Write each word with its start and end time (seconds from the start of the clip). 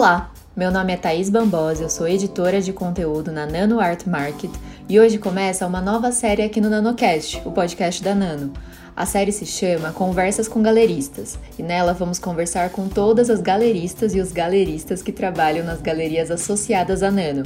Olá, 0.00 0.32
meu 0.56 0.70
nome 0.70 0.94
é 0.94 0.96
Thaís 0.96 1.28
Bambosa, 1.28 1.82
eu 1.82 1.90
sou 1.90 2.08
editora 2.08 2.58
de 2.62 2.72
conteúdo 2.72 3.30
na 3.30 3.44
Nano 3.44 3.78
Art 3.78 4.06
Market 4.06 4.50
e 4.88 4.98
hoje 4.98 5.18
começa 5.18 5.66
uma 5.66 5.82
nova 5.82 6.10
série 6.10 6.40
aqui 6.40 6.58
no 6.58 6.70
NanoCast, 6.70 7.42
o 7.44 7.52
podcast 7.52 8.02
da 8.02 8.14
Nano. 8.14 8.50
A 8.96 9.04
série 9.04 9.30
se 9.30 9.44
chama 9.44 9.92
Conversas 9.92 10.48
com 10.48 10.62
Galeristas 10.62 11.38
e 11.58 11.62
nela 11.62 11.92
vamos 11.92 12.18
conversar 12.18 12.70
com 12.70 12.88
todas 12.88 13.28
as 13.28 13.42
galeristas 13.42 14.14
e 14.14 14.20
os 14.20 14.32
galeristas 14.32 15.02
que 15.02 15.12
trabalham 15.12 15.66
nas 15.66 15.82
galerias 15.82 16.30
associadas 16.30 17.02
à 17.02 17.10
Nano. 17.10 17.42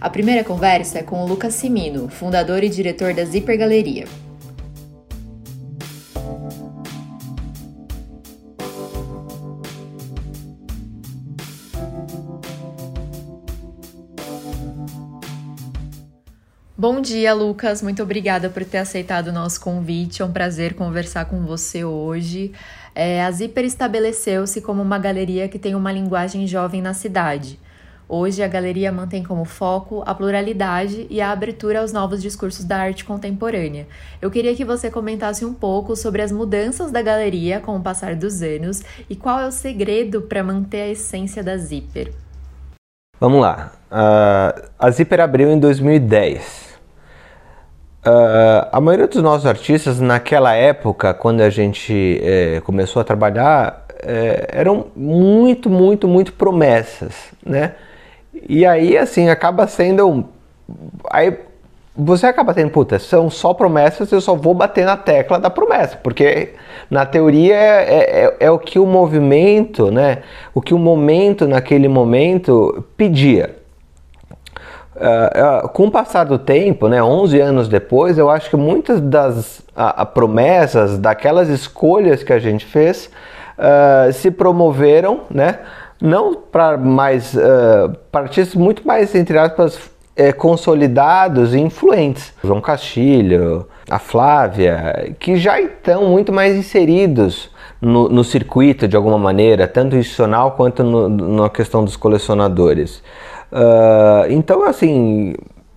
A 0.00 0.08
primeira 0.08 0.42
conversa 0.42 1.00
é 1.00 1.02
com 1.02 1.22
o 1.22 1.28
Lucas 1.28 1.52
Simino, 1.52 2.08
fundador 2.08 2.64
e 2.64 2.70
diretor 2.70 3.12
da 3.12 3.26
Zipper 3.26 3.58
Galeria. 3.58 4.06
Bom 16.80 17.00
dia, 17.00 17.34
Lucas. 17.34 17.82
Muito 17.82 18.04
obrigada 18.04 18.48
por 18.48 18.64
ter 18.64 18.78
aceitado 18.78 19.26
o 19.28 19.32
nosso 19.32 19.60
convite. 19.60 20.22
É 20.22 20.24
um 20.24 20.30
prazer 20.30 20.74
conversar 20.74 21.24
com 21.24 21.44
você 21.44 21.84
hoje. 21.84 22.52
É, 22.94 23.20
a 23.24 23.28
Zipper 23.32 23.64
estabeleceu-se 23.64 24.60
como 24.60 24.80
uma 24.80 24.96
galeria 24.96 25.48
que 25.48 25.58
tem 25.58 25.74
uma 25.74 25.90
linguagem 25.90 26.46
jovem 26.46 26.80
na 26.80 26.94
cidade. 26.94 27.58
Hoje, 28.08 28.44
a 28.44 28.46
galeria 28.46 28.92
mantém 28.92 29.24
como 29.24 29.44
foco 29.44 30.04
a 30.06 30.14
pluralidade 30.14 31.04
e 31.10 31.20
a 31.20 31.32
abertura 31.32 31.80
aos 31.80 31.92
novos 31.92 32.22
discursos 32.22 32.64
da 32.64 32.76
arte 32.76 33.04
contemporânea. 33.04 33.88
Eu 34.22 34.30
queria 34.30 34.54
que 34.54 34.64
você 34.64 34.88
comentasse 34.88 35.44
um 35.44 35.52
pouco 35.52 35.96
sobre 35.96 36.22
as 36.22 36.30
mudanças 36.30 36.92
da 36.92 37.02
galeria 37.02 37.58
com 37.58 37.76
o 37.76 37.82
passar 37.82 38.14
dos 38.14 38.40
anos 38.40 38.84
e 39.10 39.16
qual 39.16 39.40
é 39.40 39.48
o 39.48 39.50
segredo 39.50 40.22
para 40.22 40.44
manter 40.44 40.82
a 40.82 40.88
essência 40.90 41.42
da 41.42 41.56
Zipper. 41.56 42.12
Vamos 43.18 43.40
lá. 43.40 43.72
Uh, 43.90 44.68
a 44.78 44.90
Zipper 44.92 45.18
abriu 45.18 45.50
em 45.50 45.58
2010. 45.58 46.67
Uh, 48.08 48.66
a 48.72 48.80
maioria 48.80 49.06
dos 49.06 49.22
nossos 49.22 49.44
artistas, 49.44 50.00
naquela 50.00 50.54
época, 50.54 51.12
quando 51.12 51.42
a 51.42 51.50
gente 51.50 52.18
é, 52.22 52.58
começou 52.62 53.02
a 53.02 53.04
trabalhar, 53.04 53.84
é, 54.02 54.48
eram 54.50 54.86
muito, 54.96 55.68
muito, 55.68 56.08
muito 56.08 56.32
promessas, 56.32 57.14
né? 57.44 57.74
E 58.48 58.64
aí, 58.64 58.96
assim, 58.96 59.28
acaba 59.28 59.66
sendo. 59.66 60.24
Aí 61.10 61.36
você 61.94 62.26
acaba 62.26 62.54
tendo, 62.54 62.70
puta, 62.70 62.98
são 62.98 63.28
só 63.28 63.52
promessas, 63.52 64.10
eu 64.10 64.22
só 64.22 64.34
vou 64.34 64.54
bater 64.54 64.86
na 64.86 64.96
tecla 64.96 65.38
da 65.38 65.50
promessa, 65.50 65.96
porque 65.96 66.54
na 66.88 67.04
teoria 67.04 67.56
é, 67.56 68.24
é, 68.24 68.36
é 68.40 68.50
o 68.50 68.58
que 68.58 68.78
o 68.78 68.86
movimento, 68.86 69.90
né? 69.90 70.22
O 70.54 70.62
que 70.62 70.72
o 70.72 70.78
momento 70.78 71.46
naquele 71.46 71.88
momento 71.88 72.86
pedia. 72.96 73.57
Uh, 74.98 75.68
com 75.68 75.86
o 75.86 75.90
passar 75.90 76.24
do 76.24 76.38
tempo, 76.38 76.88
né, 76.88 77.02
11 77.02 77.40
anos 77.40 77.68
depois, 77.68 78.18
eu 78.18 78.28
acho 78.28 78.50
que 78.50 78.56
muitas 78.56 79.00
das 79.00 79.60
uh, 79.76 80.04
promessas, 80.06 80.98
daquelas 80.98 81.48
escolhas 81.48 82.22
que 82.22 82.32
a 82.32 82.38
gente 82.38 82.66
fez, 82.66 83.10
se 84.12 84.30
promoveram, 84.30 85.22
né, 85.28 85.58
não 86.00 86.32
para 86.32 86.76
mais 86.76 87.36
para 88.12 88.20
artistas 88.20 88.54
muito 88.54 88.86
mais 88.86 89.12
entre 89.16 89.36
aspas 89.36 89.90
é, 90.18 90.32
consolidados 90.32 91.54
e 91.54 91.60
influentes. 91.60 92.34
João 92.42 92.60
Castilho, 92.60 93.68
a 93.88 94.00
Flávia, 94.00 95.14
que 95.20 95.36
já 95.36 95.60
estão 95.60 96.06
muito 96.06 96.32
mais 96.32 96.56
inseridos 96.56 97.48
no, 97.80 98.08
no 98.08 98.24
circuito 98.24 98.88
de 98.88 98.96
alguma 98.96 99.16
maneira, 99.16 99.68
tanto 99.68 99.94
institucional 99.94 100.52
quanto 100.52 100.82
no, 100.82 101.08
na 101.08 101.48
questão 101.48 101.84
dos 101.84 101.96
colecionadores. 101.96 103.00
Uh, 103.52 104.30
então, 104.30 104.64
assim, 104.64 105.34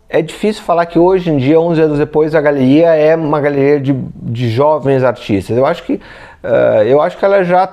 é 0.09 0.21
difícil 0.21 0.63
falar 0.63 0.85
que 0.85 0.99
hoje 0.99 1.29
em 1.29 1.37
dia, 1.37 1.59
11 1.59 1.81
anos 1.81 1.97
depois, 1.97 2.35
a 2.35 2.41
galeria 2.41 2.89
é 2.95 3.15
uma 3.15 3.39
galeria 3.39 3.79
de, 3.79 3.93
de 3.93 4.49
jovens 4.49 5.03
artistas. 5.03 5.57
Eu 5.57 5.65
acho 5.65 5.83
que, 5.83 5.93
uh, 5.93 6.83
eu 6.85 7.01
acho 7.01 7.17
que 7.17 7.25
ela 7.25 7.43
já 7.43 7.67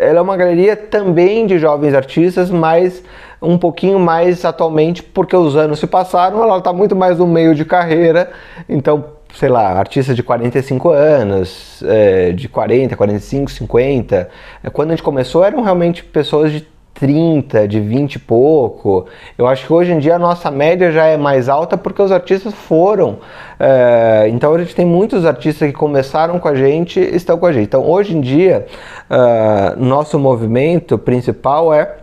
ela 0.00 0.18
é 0.18 0.20
uma 0.20 0.36
galeria 0.36 0.74
também 0.74 1.46
de 1.46 1.58
jovens 1.58 1.94
artistas, 1.94 2.50
mas 2.50 3.02
um 3.40 3.56
pouquinho 3.56 3.98
mais 3.98 4.44
atualmente, 4.44 5.02
porque 5.02 5.36
os 5.36 5.56
anos 5.56 5.78
se 5.78 5.86
passaram, 5.86 6.42
ela 6.42 6.58
está 6.58 6.72
muito 6.72 6.96
mais 6.96 7.18
no 7.18 7.26
meio 7.26 7.54
de 7.54 7.64
carreira, 7.64 8.30
então, 8.68 9.04
sei 9.34 9.48
lá, 9.48 9.72
artistas 9.72 10.16
de 10.16 10.22
45 10.22 10.90
anos, 10.90 11.82
é, 11.86 12.32
de 12.32 12.48
40, 12.48 12.96
45, 12.96 13.50
50. 13.50 14.28
Quando 14.72 14.90
a 14.90 14.92
gente 14.94 15.02
começou, 15.02 15.44
eram 15.44 15.62
realmente 15.62 16.02
pessoas 16.04 16.52
de 16.52 16.71
30, 16.94 17.66
de 17.66 17.80
20 17.80 18.14
e 18.14 18.18
pouco. 18.18 19.06
Eu 19.36 19.46
acho 19.46 19.66
que 19.66 19.72
hoje 19.72 19.92
em 19.92 19.98
dia 19.98 20.16
a 20.16 20.18
nossa 20.18 20.50
média 20.50 20.92
já 20.92 21.06
é 21.06 21.16
mais 21.16 21.48
alta 21.48 21.76
porque 21.76 22.00
os 22.00 22.12
artistas 22.12 22.54
foram. 22.54 23.18
É, 23.58 24.26
então 24.28 24.54
a 24.54 24.58
gente 24.58 24.74
tem 24.74 24.86
muitos 24.86 25.24
artistas 25.24 25.68
que 25.70 25.76
começaram 25.76 26.38
com 26.38 26.48
a 26.48 26.54
gente 26.54 27.00
estão 27.00 27.38
com 27.38 27.46
a 27.46 27.52
gente. 27.52 27.64
Então 27.64 27.88
hoje 27.88 28.16
em 28.16 28.20
dia, 28.20 28.66
é, 29.10 29.74
nosso 29.76 30.18
movimento 30.18 30.98
principal 30.98 31.72
é, 31.72 31.96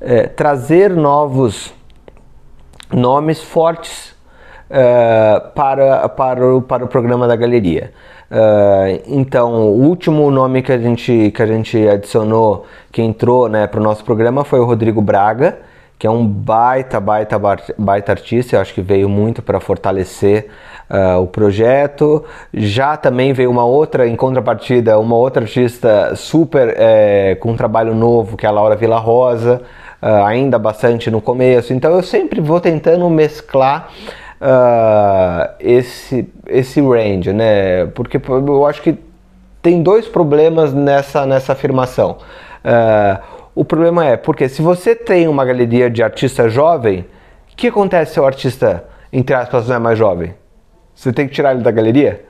é 0.00 0.26
trazer 0.26 0.90
novos 0.90 1.72
nomes 2.92 3.42
fortes 3.42 4.14
para, 5.54 6.08
para, 6.08 6.56
o, 6.56 6.60
para 6.60 6.84
o 6.84 6.88
programa 6.88 7.28
da 7.28 7.36
galeria. 7.36 7.92
Uh, 8.30 9.02
então, 9.06 9.52
o 9.68 9.82
último 9.82 10.30
nome 10.30 10.62
que 10.62 10.72
a 10.72 10.78
gente, 10.78 11.30
que 11.30 11.42
a 11.42 11.46
gente 11.46 11.88
adicionou, 11.88 12.66
que 12.90 13.00
entrou 13.00 13.48
né, 13.48 13.66
para 13.66 13.80
o 13.80 13.82
nosso 13.82 14.04
programa, 14.04 14.44
foi 14.44 14.58
o 14.58 14.64
Rodrigo 14.64 15.00
Braga, 15.00 15.58
que 15.98 16.06
é 16.06 16.10
um 16.10 16.26
baita, 16.26 16.98
baita, 16.98 17.40
baita 17.78 18.12
artista. 18.12 18.56
Eu 18.56 18.60
acho 18.60 18.74
que 18.74 18.82
veio 18.82 19.08
muito 19.08 19.42
para 19.42 19.60
fortalecer 19.60 20.48
uh, 20.90 21.20
o 21.20 21.26
projeto. 21.26 22.24
Já 22.52 22.96
também 22.96 23.32
veio 23.32 23.50
uma 23.50 23.64
outra, 23.64 24.06
em 24.06 24.16
contrapartida, 24.16 24.98
uma 24.98 25.16
outra 25.16 25.44
artista 25.44 26.14
super 26.16 26.74
é, 26.76 27.36
com 27.36 27.52
um 27.52 27.56
trabalho 27.56 27.94
novo, 27.94 28.36
que 28.36 28.44
é 28.44 28.48
a 28.48 28.52
Laura 28.52 28.76
Vila 28.76 28.98
Rosa, 28.98 29.62
uh, 30.02 30.24
ainda 30.24 30.58
bastante 30.58 31.10
no 31.10 31.20
começo. 31.20 31.72
Então, 31.72 31.94
eu 31.94 32.02
sempre 32.02 32.40
vou 32.40 32.60
tentando 32.60 33.08
mesclar 33.08 33.88
uh, 34.40 35.54
esse, 35.60 36.28
esse 36.46 36.80
range, 36.80 37.32
né? 37.32 37.86
Porque 37.86 38.20
eu 38.28 38.66
acho 38.66 38.82
que 38.82 38.98
tem 39.62 39.82
dois 39.82 40.06
problemas 40.06 40.72
nessa, 40.72 41.26
nessa 41.26 41.52
afirmação. 41.52 42.18
Uh, 42.64 43.36
o 43.54 43.64
problema 43.64 44.04
é 44.04 44.16
porque 44.16 44.48
se 44.48 44.60
você 44.60 44.94
tem 44.94 45.26
uma 45.28 45.44
galeria 45.44 45.90
de 45.90 46.02
artista 46.02 46.48
jovem, 46.48 47.00
o 47.52 47.56
que 47.56 47.68
acontece 47.68 48.14
se 48.14 48.20
o 48.20 48.26
artista, 48.26 48.84
entre 49.12 49.34
aspas, 49.34 49.68
não 49.68 49.76
é 49.76 49.78
mais 49.78 49.98
jovem? 49.98 50.34
Você 50.94 51.12
tem 51.12 51.26
que 51.26 51.34
tirar 51.34 51.54
ele 51.54 51.62
da 51.62 51.70
galeria? 51.70 52.24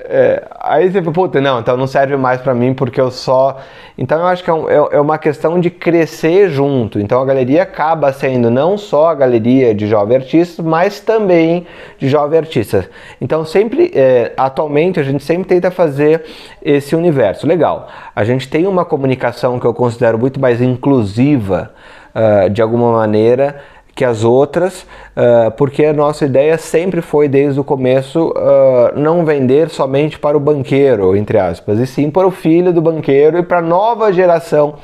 É, 0.00 0.46
aí 0.60 0.90
você 0.90 1.02
puta, 1.02 1.40
não, 1.40 1.58
então 1.60 1.76
não 1.76 1.86
serve 1.86 2.16
mais 2.16 2.40
para 2.40 2.54
mim 2.54 2.72
porque 2.72 3.00
eu 3.00 3.10
só. 3.10 3.58
Então 3.96 4.20
eu 4.20 4.26
acho 4.26 4.44
que 4.44 4.50
é, 4.50 4.52
um, 4.52 4.70
é, 4.70 4.74
é, 4.92 5.00
uma 5.00 5.18
questão 5.18 5.58
de 5.58 5.70
crescer 5.70 6.48
junto. 6.50 7.00
Então 7.00 7.20
a 7.20 7.24
galeria 7.24 7.62
acaba 7.62 8.12
sendo 8.12 8.50
não 8.50 8.78
só 8.78 9.08
a 9.08 9.14
galeria 9.14 9.74
de 9.74 9.86
jovem 9.86 10.16
artistas, 10.16 10.64
mas 10.64 11.00
também 11.00 11.66
de 11.98 12.08
jovem 12.08 12.38
artistas. 12.38 12.88
Então 13.20 13.44
sempre, 13.44 13.90
é, 13.94 14.32
atualmente, 14.36 15.00
a 15.00 15.02
gente 15.02 15.24
sempre 15.24 15.48
tenta 15.48 15.70
fazer 15.70 16.24
esse 16.62 16.94
universo. 16.94 17.46
Legal, 17.46 17.88
a 18.14 18.24
gente 18.24 18.48
tem 18.48 18.66
uma 18.66 18.84
comunicação 18.84 19.58
que 19.58 19.66
eu 19.66 19.74
considero 19.74 20.18
muito 20.18 20.38
mais 20.38 20.62
inclusiva 20.62 21.72
uh, 22.14 22.48
de 22.50 22.62
alguma 22.62 22.92
maneira 22.92 23.56
que 23.98 24.04
as 24.04 24.22
outras, 24.22 24.82
uh, 25.16 25.50
porque 25.56 25.84
a 25.84 25.92
nossa 25.92 26.24
ideia 26.24 26.56
sempre 26.56 27.02
foi 27.02 27.26
desde 27.26 27.58
o 27.58 27.64
começo 27.64 28.28
uh, 28.28 28.96
não 28.96 29.24
vender 29.24 29.70
somente 29.70 30.16
para 30.20 30.36
o 30.36 30.40
banqueiro, 30.40 31.16
entre 31.16 31.36
aspas, 31.36 31.80
e 31.80 31.84
sim 31.84 32.08
para 32.08 32.24
o 32.24 32.30
filho 32.30 32.72
do 32.72 32.80
banqueiro 32.80 33.38
e 33.38 33.42
para 33.42 33.58
a 33.58 33.60
nova 33.60 34.12
geração 34.12 34.76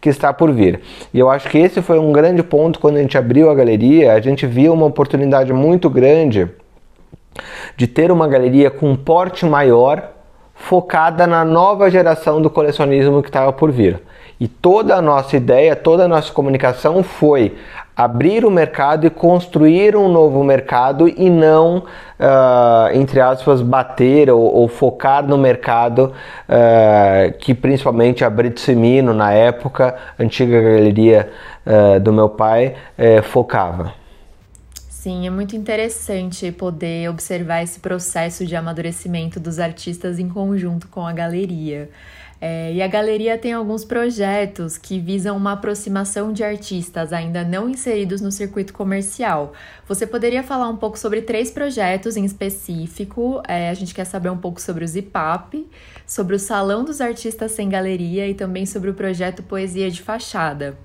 que 0.00 0.08
está 0.08 0.32
por 0.32 0.52
vir. 0.52 0.82
E 1.12 1.18
eu 1.18 1.28
acho 1.28 1.48
que 1.48 1.58
esse 1.58 1.82
foi 1.82 1.98
um 1.98 2.12
grande 2.12 2.44
ponto 2.44 2.78
quando 2.78 2.98
a 2.98 3.00
gente 3.00 3.18
abriu 3.18 3.50
a 3.50 3.54
galeria, 3.56 4.12
a 4.12 4.20
gente 4.20 4.46
viu 4.46 4.72
uma 4.72 4.86
oportunidade 4.86 5.52
muito 5.52 5.90
grande 5.90 6.48
de 7.76 7.88
ter 7.88 8.12
uma 8.12 8.28
galeria 8.28 8.70
com 8.70 8.88
um 8.88 8.94
porte 8.94 9.44
maior 9.44 10.10
focada 10.54 11.26
na 11.26 11.44
nova 11.44 11.90
geração 11.90 12.40
do 12.40 12.48
colecionismo 12.48 13.20
que 13.20 13.30
estava 13.30 13.52
por 13.52 13.72
vir. 13.72 14.00
E 14.38 14.48
toda 14.48 14.94
a 14.94 15.02
nossa 15.02 15.36
ideia, 15.36 15.76
toda 15.76 16.04
a 16.04 16.08
nossa 16.08 16.32
comunicação 16.32 17.02
foi 17.02 17.56
abrir 18.04 18.46
o 18.46 18.50
mercado 18.50 19.06
e 19.06 19.10
construir 19.10 19.94
um 19.94 20.08
novo 20.08 20.42
mercado 20.42 21.06
e 21.06 21.28
não, 21.28 21.78
uh, 21.78 22.94
entre 22.94 23.20
aspas, 23.20 23.60
bater 23.60 24.30
ou, 24.30 24.40
ou 24.40 24.68
focar 24.68 25.26
no 25.26 25.36
mercado 25.36 26.12
uh, 26.48 27.38
que 27.38 27.52
principalmente 27.52 28.24
a 28.24 28.30
Semino, 28.56 29.12
na 29.12 29.32
época, 29.32 29.96
antiga 30.18 30.60
galeria 30.62 31.30
uh, 31.66 32.00
do 32.00 32.12
meu 32.12 32.28
pai, 32.28 32.74
eh, 32.96 33.22
focava. 33.22 33.92
Sim, 34.88 35.26
é 35.26 35.30
muito 35.30 35.54
interessante 35.56 36.50
poder 36.52 37.08
observar 37.08 37.62
esse 37.62 37.80
processo 37.80 38.46
de 38.46 38.56
amadurecimento 38.56 39.38
dos 39.38 39.58
artistas 39.58 40.18
em 40.18 40.28
conjunto 40.28 40.88
com 40.88 41.06
a 41.06 41.12
galeria. 41.12 41.88
É, 42.40 42.72
e 42.72 42.80
a 42.80 42.88
galeria 42.88 43.36
tem 43.36 43.52
alguns 43.52 43.84
projetos 43.84 44.78
que 44.78 44.98
visam 44.98 45.36
uma 45.36 45.52
aproximação 45.52 46.32
de 46.32 46.42
artistas 46.42 47.12
ainda 47.12 47.44
não 47.44 47.68
inseridos 47.68 48.22
no 48.22 48.32
circuito 48.32 48.72
comercial. 48.72 49.52
Você 49.86 50.06
poderia 50.06 50.42
falar 50.42 50.68
um 50.68 50.76
pouco 50.76 50.98
sobre 50.98 51.20
três 51.20 51.50
projetos 51.50 52.16
em 52.16 52.24
específico? 52.24 53.42
É, 53.46 53.68
a 53.68 53.74
gente 53.74 53.94
quer 53.94 54.06
saber 54.06 54.30
um 54.30 54.38
pouco 54.38 54.58
sobre 54.58 54.84
o 54.84 54.88
Zipap, 54.88 55.68
sobre 56.06 56.34
o 56.34 56.38
Salão 56.38 56.82
dos 56.82 57.02
Artistas 57.02 57.52
Sem 57.52 57.68
Galeria 57.68 58.26
e 58.26 58.32
também 58.32 58.64
sobre 58.64 58.88
o 58.88 58.94
projeto 58.94 59.42
Poesia 59.42 59.90
de 59.90 60.00
Fachada. 60.00 60.78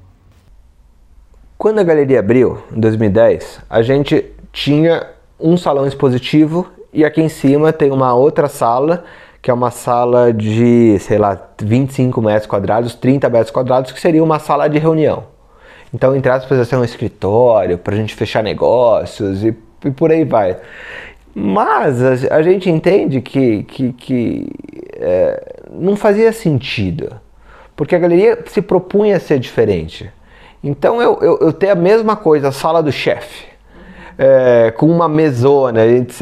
Quando 1.58 1.80
a 1.80 1.84
galeria 1.84 2.20
abriu, 2.20 2.62
em 2.76 2.82
2010, 2.82 3.62
a 3.70 3.82
gente 3.82 4.26
tinha 4.52 5.10
um 5.40 5.56
salão 5.56 5.88
expositivo 5.88 6.70
e 6.92 7.06
aqui 7.06 7.22
em 7.22 7.30
cima 7.30 7.72
tem 7.72 7.92
uma 7.92 8.14
outra 8.14 8.50
sala 8.50 9.06
que 9.46 9.52
é 9.52 9.54
uma 9.54 9.70
sala 9.70 10.34
de, 10.34 10.98
sei 10.98 11.20
lá, 11.20 11.40
25 11.62 12.20
metros 12.20 12.48
quadrados, 12.48 12.96
30 12.96 13.30
metros 13.30 13.52
quadrados, 13.52 13.92
que 13.92 14.02
seria 14.02 14.24
uma 14.24 14.40
sala 14.40 14.68
de 14.68 14.80
reunião. 14.80 15.26
Então, 15.94 16.16
entre 16.16 16.32
aspas, 16.32 16.58
ia 16.58 16.66
ser 16.66 16.78
um 16.78 16.84
escritório 16.84 17.78
para 17.78 17.94
a 17.94 17.96
gente 17.96 18.16
fechar 18.16 18.42
negócios 18.42 19.44
e, 19.44 19.56
e, 19.86 19.92
por 19.92 20.12
aí 20.12 20.26
vai. 20.26 20.58
Mas 21.36 22.02
a, 22.02 22.38
a 22.38 22.42
gente 22.42 22.72
entende 22.72 23.22
que, 23.22 23.62
que, 23.66 23.94
que 23.94 24.50
é, 24.94 25.62
não 25.72 25.96
fazia 25.96 26.34
sentido, 26.34 27.16
porque 27.76 27.96
a 27.96 28.00
galeria 28.00 28.40
se 28.48 28.64
propunha 28.64 29.18
a 29.18 29.20
ser 29.20 29.38
diferente. 29.38 30.12
Então, 30.64 31.00
eu, 31.00 31.20
eu, 31.22 31.38
eu 31.40 31.54
tenho 31.54 31.74
a 31.74 31.76
mesma 31.76 32.16
coisa, 32.16 32.48
a 32.48 32.52
sala 32.52 32.82
do 32.82 32.92
chefe 32.92 33.55
é, 34.18 34.72
com 34.72 34.86
uma 34.88 35.08
mesona, 35.08 35.86
etc. 35.86 36.22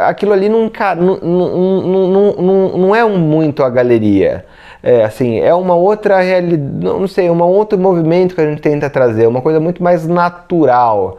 Aquilo 0.00 0.32
ali 0.32 0.48
não, 0.48 0.70
não, 0.96 1.18
não, 1.20 2.32
não, 2.32 2.78
não 2.78 2.96
é 2.96 3.04
um 3.04 3.18
muito 3.18 3.62
a 3.62 3.70
galeria. 3.70 4.44
É, 4.82 5.04
assim, 5.04 5.40
é 5.40 5.54
uma 5.54 5.74
outra 5.74 6.20
realidade, 6.20 6.62
não 6.84 7.06
sei, 7.06 7.28
um 7.28 7.42
outro 7.42 7.78
movimento 7.78 8.34
que 8.34 8.40
a 8.40 8.48
gente 8.48 8.62
tenta 8.62 8.88
trazer, 8.88 9.26
uma 9.26 9.42
coisa 9.42 9.60
muito 9.60 9.82
mais 9.82 10.06
natural. 10.06 11.18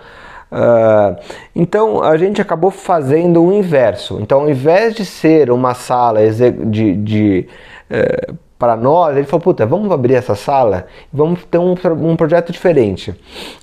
Uh, 0.52 1.16
então 1.56 2.04
a 2.04 2.18
gente 2.18 2.42
acabou 2.42 2.72
fazendo 2.72 3.42
o 3.42 3.54
inverso. 3.54 4.20
Então, 4.20 4.42
ao 4.42 4.50
invés 4.50 4.96
de 4.96 5.06
ser 5.06 5.50
uma 5.52 5.74
sala 5.74 6.20
de, 6.30 6.96
de 6.96 7.48
uh, 7.90 8.36
para 8.62 8.78
nós, 8.78 9.18
ele 9.18 9.26
falou, 9.26 9.42
puta, 9.42 9.66
vamos 9.66 9.92
abrir 9.92 10.14
essa 10.14 10.36
sala 10.36 10.86
e 11.12 11.18
vamos 11.18 11.44
ter 11.46 11.58
um, 11.58 11.74
um 12.04 12.16
projeto 12.16 12.52
diferente. 12.52 13.12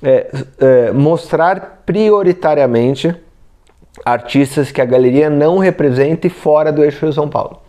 É, 0.03 0.27
é, 0.59 0.91
mostrar 0.91 1.85
prioritariamente 1.87 3.15
artistas 4.05 4.73
que 4.73 4.81
a 4.81 4.85
galeria 4.85 5.31
não 5.31 5.59
represente 5.59 6.29
fora 6.29 6.73
do 6.73 6.83
eixo 6.83 7.05
Rio 7.05 7.13
São 7.13 7.29
Paulo. 7.29 7.61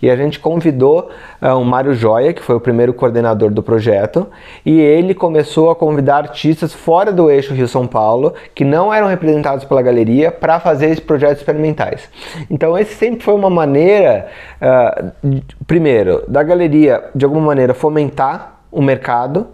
E 0.00 0.10
a 0.10 0.16
gente 0.16 0.38
convidou 0.38 1.10
uh, 1.42 1.48
o 1.54 1.64
Mário 1.64 1.94
Joia, 1.94 2.32
que 2.32 2.42
foi 2.42 2.54
o 2.54 2.60
primeiro 2.60 2.94
coordenador 2.94 3.50
do 3.50 3.62
projeto, 3.62 4.26
e 4.64 4.80
ele 4.80 5.14
começou 5.14 5.70
a 5.70 5.76
convidar 5.76 6.18
artistas 6.18 6.72
fora 6.72 7.12
do 7.12 7.30
eixo 7.30 7.54
Rio-São 7.54 7.86
Paulo, 7.86 8.34
que 8.54 8.64
não 8.64 8.92
eram 8.92 9.08
representados 9.08 9.64
pela 9.64 9.82
galeria, 9.82 10.30
para 10.30 10.60
fazer 10.60 10.86
esses 10.86 11.00
projetos 11.00 11.38
experimentais. 11.38 12.08
Então, 12.50 12.78
esse 12.78 12.94
sempre 12.94 13.22
foi 13.24 13.34
uma 13.34 13.50
maneira, 13.50 14.28
uh, 14.62 15.40
primeiro, 15.66 16.24
da 16.28 16.42
galeria, 16.42 17.04
de 17.14 17.24
alguma 17.24 17.46
maneira, 17.46 17.74
fomentar 17.74 18.60
o 18.70 18.82
mercado 18.82 19.48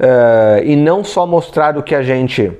uh, 0.00 0.64
e 0.64 0.76
não 0.76 1.04
só 1.04 1.26
mostrar 1.26 1.76
o 1.76 1.82
que 1.82 1.94
a 1.94 2.02
gente 2.02 2.52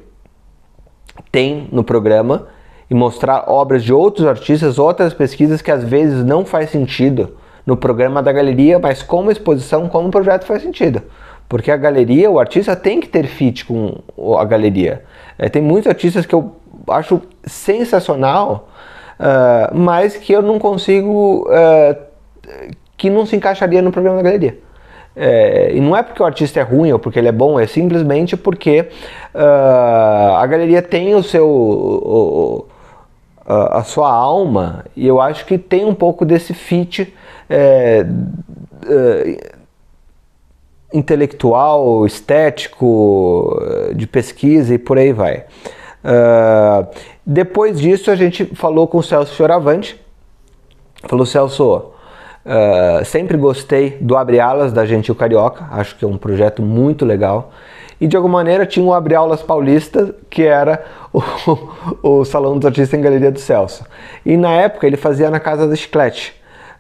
tem 1.32 1.68
no 1.72 1.84
programa, 1.84 2.48
e 2.90 2.94
mostrar 2.94 3.44
obras 3.46 3.84
de 3.84 3.92
outros 3.92 4.26
artistas, 4.26 4.78
outras 4.78 5.14
pesquisas 5.14 5.62
que 5.62 5.70
às 5.70 5.84
vezes 5.84 6.24
não 6.24 6.44
faz 6.44 6.70
sentido 6.70 7.36
no 7.64 7.76
programa 7.76 8.20
da 8.20 8.32
galeria, 8.32 8.80
mas 8.80 9.00
como 9.00 9.30
exposição, 9.30 9.88
como 9.88 10.10
projeto 10.10 10.44
faz 10.44 10.62
sentido. 10.62 11.00
Porque 11.48 11.70
a 11.70 11.76
galeria, 11.76 12.30
o 12.30 12.40
artista 12.40 12.74
tem 12.74 13.00
que 13.00 13.08
ter 13.08 13.26
fit 13.26 13.64
com 13.64 13.94
a 14.36 14.44
galeria. 14.44 15.04
É, 15.38 15.48
tem 15.48 15.62
muitos 15.62 15.88
artistas 15.88 16.26
que 16.26 16.34
eu 16.34 16.56
acho 16.88 17.22
sensacional, 17.44 18.68
uh, 19.18 19.76
mas 19.76 20.16
que 20.16 20.32
eu 20.32 20.42
não 20.42 20.58
consigo, 20.58 21.48
uh, 21.48 21.96
que 22.96 23.08
não 23.08 23.24
se 23.24 23.36
encaixaria 23.36 23.82
no 23.82 23.92
programa 23.92 24.16
da 24.18 24.22
galeria. 24.22 24.58
É, 25.14 25.72
e 25.74 25.80
não 25.80 25.96
é 25.96 26.02
porque 26.02 26.22
o 26.22 26.24
artista 26.24 26.60
é 26.60 26.62
ruim 26.62 26.92
ou 26.92 26.98
porque 26.98 27.18
ele 27.18 27.28
é 27.28 27.32
bom, 27.32 27.58
é 27.58 27.66
simplesmente 27.66 28.36
porque 28.36 28.88
uh, 29.34 30.36
a 30.36 30.46
galeria 30.46 30.80
tem 30.80 31.14
o 31.16 31.22
seu, 31.22 31.48
o, 31.48 32.66
a, 33.50 33.82
sua 33.82 34.10
alma, 34.12 34.84
e 34.96 35.06
eu 35.06 35.20
acho 35.20 35.44
que 35.44 35.58
tem 35.58 35.84
um 35.84 35.94
pouco 35.94 36.24
desse 36.24 36.54
fit 36.54 37.12
é, 37.48 38.06
é, 38.86 39.50
intelectual, 40.92 42.06
estético, 42.06 43.60
de 43.94 44.06
pesquisa 44.06 44.74
e 44.74 44.78
por 44.78 44.98
aí 44.98 45.12
vai. 45.12 45.44
Uh, 46.02 46.86
depois 47.26 47.78
disso, 47.78 48.10
a 48.10 48.16
gente 48.16 48.44
falou 48.54 48.88
com 48.88 48.98
o 48.98 49.02
Celso 49.02 49.34
Fioravante. 49.34 50.00
Falou, 51.06 51.26
Celso, 51.26 51.92
uh, 52.44 53.04
sempre 53.04 53.36
gostei 53.36 53.98
do 54.00 54.16
Abre 54.16 54.40
Alas 54.40 54.72
da 54.72 54.84
Gentil 54.84 55.14
Carioca, 55.14 55.66
acho 55.70 55.96
que 55.96 56.04
é 56.04 56.08
um 56.08 56.16
projeto 56.16 56.62
muito 56.62 57.04
legal 57.04 57.52
e 58.00 58.06
de 58.06 58.16
alguma 58.16 58.38
maneira 58.38 58.64
tinha 58.64 58.84
o 58.84 58.94
Abre 58.94 59.14
Aulas 59.14 59.42
Paulista, 59.42 60.14
que 60.30 60.42
era 60.42 60.82
o, 61.12 62.20
o 62.20 62.24
Salão 62.24 62.56
dos 62.56 62.64
Artistas 62.64 62.98
em 62.98 63.02
Galeria 63.02 63.30
do 63.30 63.38
Celso. 63.38 63.84
E 64.24 64.36
na 64.36 64.52
época 64.52 64.86
ele 64.86 64.96
fazia 64.96 65.28
na 65.28 65.38
Casa 65.38 65.68
do 65.68 65.76
Chiclete. 65.76 66.34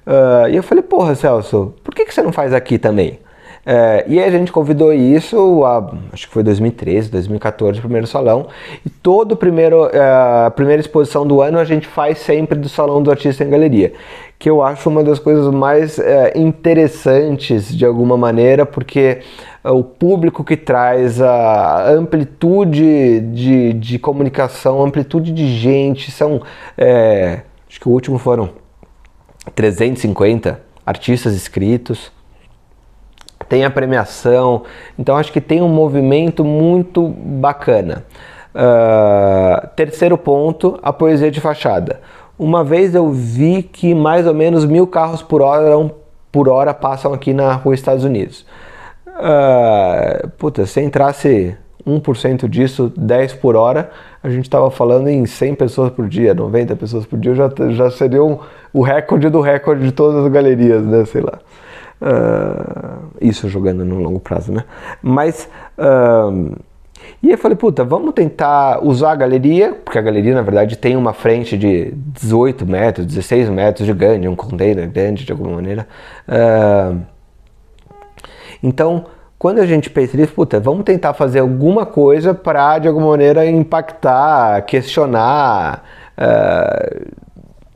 Uh, 0.06 0.48
e 0.48 0.56
eu 0.56 0.62
falei, 0.62 0.82
porra, 0.82 1.14
Celso, 1.14 1.74
por 1.84 1.94
que, 1.94 2.06
que 2.06 2.14
você 2.14 2.22
não 2.22 2.32
faz 2.32 2.54
aqui 2.54 2.78
também? 2.78 3.18
Uh, 3.66 4.02
e 4.06 4.18
aí 4.18 4.24
a 4.24 4.30
gente 4.30 4.50
convidou 4.50 4.90
isso, 4.90 5.62
a, 5.66 5.92
acho 6.10 6.26
que 6.26 6.32
foi 6.32 6.42
2013, 6.42 7.10
2014, 7.10 7.78
o 7.78 7.82
primeiro 7.82 8.06
salão. 8.06 8.48
E 8.84 8.88
todo 8.88 9.36
primeiro, 9.36 9.84
uh, 9.84 10.46
a 10.46 10.50
primeira 10.50 10.80
exposição 10.80 11.26
do 11.26 11.42
ano 11.42 11.58
a 11.58 11.64
gente 11.64 11.86
faz 11.86 12.18
sempre 12.18 12.58
do 12.58 12.70
Salão 12.70 13.02
do 13.02 13.10
Artista 13.10 13.44
em 13.44 13.50
Galeria, 13.50 13.92
que 14.40 14.48
eu 14.48 14.62
acho 14.62 14.88
uma 14.88 15.04
das 15.04 15.18
coisas 15.18 15.52
mais 15.52 15.98
uh, 15.98 16.02
interessantes 16.34 17.76
de 17.76 17.84
alguma 17.84 18.16
maneira, 18.16 18.64
porque 18.64 19.20
o 19.62 19.84
público 19.84 20.42
que 20.42 20.56
traz, 20.56 21.20
a 21.20 21.90
amplitude 21.90 23.20
de, 23.20 23.74
de 23.74 23.98
comunicação, 23.98 24.82
amplitude 24.82 25.30
de 25.30 25.46
gente, 25.46 26.10
são, 26.10 26.40
é, 26.78 27.42
acho 27.68 27.78
que 27.78 27.86
o 27.86 27.92
último 27.92 28.16
foram 28.16 28.48
350 29.54 30.58
artistas 30.86 31.34
inscritos, 31.34 32.10
tem 33.46 33.62
a 33.62 33.70
premiação, 33.70 34.62
então 34.98 35.18
acho 35.18 35.30
que 35.30 35.40
tem 35.42 35.60
um 35.60 35.68
movimento 35.68 36.42
muito 36.42 37.06
bacana. 37.06 38.06
Uh, 38.54 39.68
terceiro 39.76 40.16
ponto, 40.16 40.78
a 40.82 40.92
poesia 40.92 41.30
de 41.30 41.40
fachada. 41.42 42.00
Uma 42.40 42.64
vez 42.64 42.94
eu 42.94 43.10
vi 43.10 43.62
que 43.62 43.94
mais 43.94 44.26
ou 44.26 44.32
menos 44.32 44.64
mil 44.64 44.86
carros 44.86 45.20
por 45.20 45.42
hora, 45.42 45.90
por 46.32 46.48
hora 46.48 46.72
passam 46.72 47.12
aqui 47.12 47.34
na 47.34 47.52
rua 47.52 47.74
Estados 47.74 48.02
Unidos. 48.02 48.46
Uh, 49.06 50.26
puta, 50.38 50.64
se 50.64 50.80
entrasse 50.80 51.54
1% 51.86 52.48
disso, 52.48 52.90
10 52.96 53.34
por 53.34 53.56
hora, 53.56 53.90
a 54.22 54.30
gente 54.30 54.44
estava 54.44 54.70
falando 54.70 55.08
em 55.08 55.26
100 55.26 55.54
pessoas 55.54 55.90
por 55.90 56.08
dia, 56.08 56.32
90 56.32 56.76
pessoas 56.76 57.04
por 57.04 57.18
dia, 57.18 57.34
já, 57.34 57.50
já 57.72 57.90
seria 57.90 58.24
um, 58.24 58.38
o 58.72 58.80
recorde 58.80 59.28
do 59.28 59.42
recorde 59.42 59.84
de 59.84 59.92
todas 59.92 60.24
as 60.24 60.32
galerias, 60.32 60.82
né? 60.82 61.04
Sei 61.04 61.20
lá. 61.20 61.40
Uh, 62.00 63.18
isso 63.20 63.50
jogando 63.50 63.84
no 63.84 63.98
longo 63.98 64.18
prazo, 64.18 64.50
né? 64.50 64.64
Mas. 65.02 65.46
Uh, 65.76 66.56
e 67.22 67.30
eu 67.30 67.36
falei, 67.36 67.56
puta, 67.56 67.84
vamos 67.84 68.14
tentar 68.14 68.82
usar 68.82 69.12
a 69.12 69.14
galeria, 69.14 69.74
porque 69.84 69.98
a 69.98 70.02
galeria 70.02 70.34
na 70.34 70.40
verdade 70.40 70.76
tem 70.76 70.96
uma 70.96 71.12
frente 71.12 71.56
de 71.56 71.92
18 71.94 72.64
metros, 72.64 73.06
16 73.06 73.50
metros 73.50 73.86
de 73.86 73.92
grande, 73.92 74.26
um 74.26 74.34
container 74.34 74.88
grande 74.88 75.26
de 75.26 75.32
alguma 75.32 75.56
maneira. 75.56 75.86
Uh, 76.26 76.98
então, 78.62 79.04
quando 79.38 79.58
a 79.58 79.66
gente 79.66 79.90
pensa 79.90 80.16
nisso, 80.16 80.32
puta, 80.32 80.58
vamos 80.58 80.84
tentar 80.84 81.12
fazer 81.12 81.40
alguma 81.40 81.84
coisa 81.84 82.32
para, 82.32 82.78
de 82.78 82.88
alguma 82.88 83.08
maneira, 83.08 83.44
impactar, 83.44 84.62
questionar, 84.62 85.84
uh, 86.16 87.06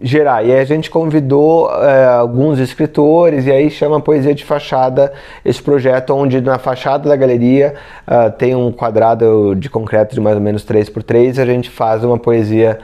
gerar. 0.05 0.45
E 0.45 0.53
aí 0.53 0.61
a 0.61 0.65
gente 0.65 0.91
convidou 0.91 1.67
uh, 1.67 2.21
alguns 2.21 2.59
escritores, 2.59 3.47
e 3.47 3.51
aí 3.51 3.71
chama 3.71 4.01
Poesia 4.01 4.35
de 4.35 4.45
Fachada, 4.45 5.13
esse 5.43 5.63
projeto 5.63 6.11
onde 6.15 6.41
na 6.43 6.59
fachada 6.59 7.09
da 7.09 7.17
galeria 7.17 7.75
uh, 8.07 8.31
tem 8.31 8.55
um 8.55 8.71
quadrado 8.71 9.55
de 9.57 9.71
concreto 9.71 10.15
de 10.15 10.21
mais 10.21 10.37
ou 10.37 10.43
menos 10.43 10.63
3 10.63 10.91
por 10.91 11.03
3 11.03 11.39
e 11.39 11.41
a 11.41 11.47
gente 11.47 11.71
faz 11.71 12.05
uma 12.05 12.19
poesia 12.19 12.79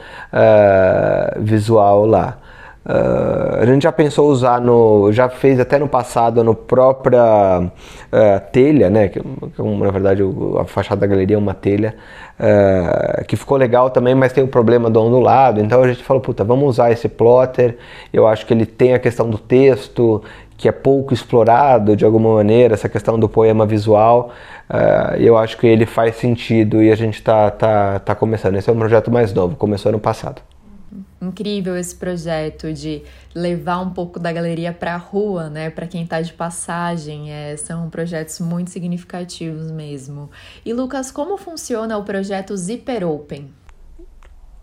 visual 1.38 2.06
lá. 2.06 2.38
Uh, 2.82 3.60
a 3.60 3.66
gente 3.66 3.82
já 3.82 3.92
pensou 3.92 4.30
usar 4.30 4.58
no, 4.58 5.12
já 5.12 5.28
fez 5.28 5.60
até 5.60 5.78
no 5.78 5.86
passado 5.86 6.42
no 6.42 6.54
própria 6.54 7.60
uh, 7.60 8.50
telha, 8.50 8.88
né? 8.88 9.08
Que, 9.08 9.20
que, 9.20 9.62
na 9.62 9.90
verdade 9.90 10.22
a 10.58 10.64
fachada 10.64 11.02
da 11.02 11.06
galeria 11.06 11.36
é 11.36 11.38
uma 11.38 11.52
telha 11.52 11.94
uh, 12.40 13.24
que 13.26 13.36
ficou 13.36 13.56
legal 13.56 13.90
também, 13.90 14.14
mas 14.14 14.32
tem 14.32 14.42
o 14.42 14.48
problema 14.48 14.90
do 14.90 15.00
ondulado. 15.00 15.60
Então 15.60 15.82
a 15.82 15.88
gente 15.88 16.02
falou, 16.02 16.20
puta, 16.20 16.42
vamos 16.42 16.68
usar 16.68 16.90
esse 16.90 17.08
plotter. 17.08 17.76
Eu 18.12 18.26
acho 18.26 18.46
que 18.46 18.54
ele 18.54 18.66
tem 18.66 18.94
a 18.94 18.98
questão 18.98 19.28
do 19.28 19.38
texto 19.38 20.22
que 20.56 20.68
é 20.68 20.72
pouco 20.72 21.14
explorado 21.14 21.96
de 21.96 22.04
alguma 22.04 22.34
maneira, 22.34 22.74
essa 22.74 22.88
questão 22.88 23.18
do 23.18 23.28
poema 23.28 23.64
visual. 23.64 24.30
eu 25.18 25.38
acho 25.38 25.56
que 25.56 25.66
ele 25.66 25.86
faz 25.86 26.16
sentido 26.16 26.82
e 26.82 26.92
a 26.92 26.94
gente 26.96 27.14
está 27.14 27.50
tá, 27.50 27.98
tá 27.98 28.14
começando. 28.14 28.56
Esse 28.56 28.68
é 28.68 28.72
um 28.72 28.78
projeto 28.78 29.10
mais 29.10 29.32
novo, 29.32 29.56
começou 29.56 29.88
ano 29.88 29.98
passado 29.98 30.42
incrível 31.22 31.76
esse 31.76 31.94
projeto 31.94 32.72
de 32.72 33.02
levar 33.34 33.78
um 33.78 33.90
pouco 33.90 34.18
da 34.18 34.32
galeria 34.32 34.72
para 34.72 34.94
a 34.94 34.96
rua, 34.96 35.48
né, 35.48 35.70
para 35.70 35.86
quem 35.86 36.02
está 36.02 36.20
de 36.20 36.32
passagem. 36.32 37.32
É, 37.32 37.56
são 37.56 37.88
projetos 37.88 38.40
muito 38.40 38.70
significativos 38.70 39.70
mesmo. 39.70 40.30
E 40.64 40.72
Lucas, 40.72 41.10
como 41.10 41.36
funciona 41.36 41.96
o 41.96 42.04
projeto 42.04 42.56
Zipper 42.56 43.06
Open? 43.06 43.50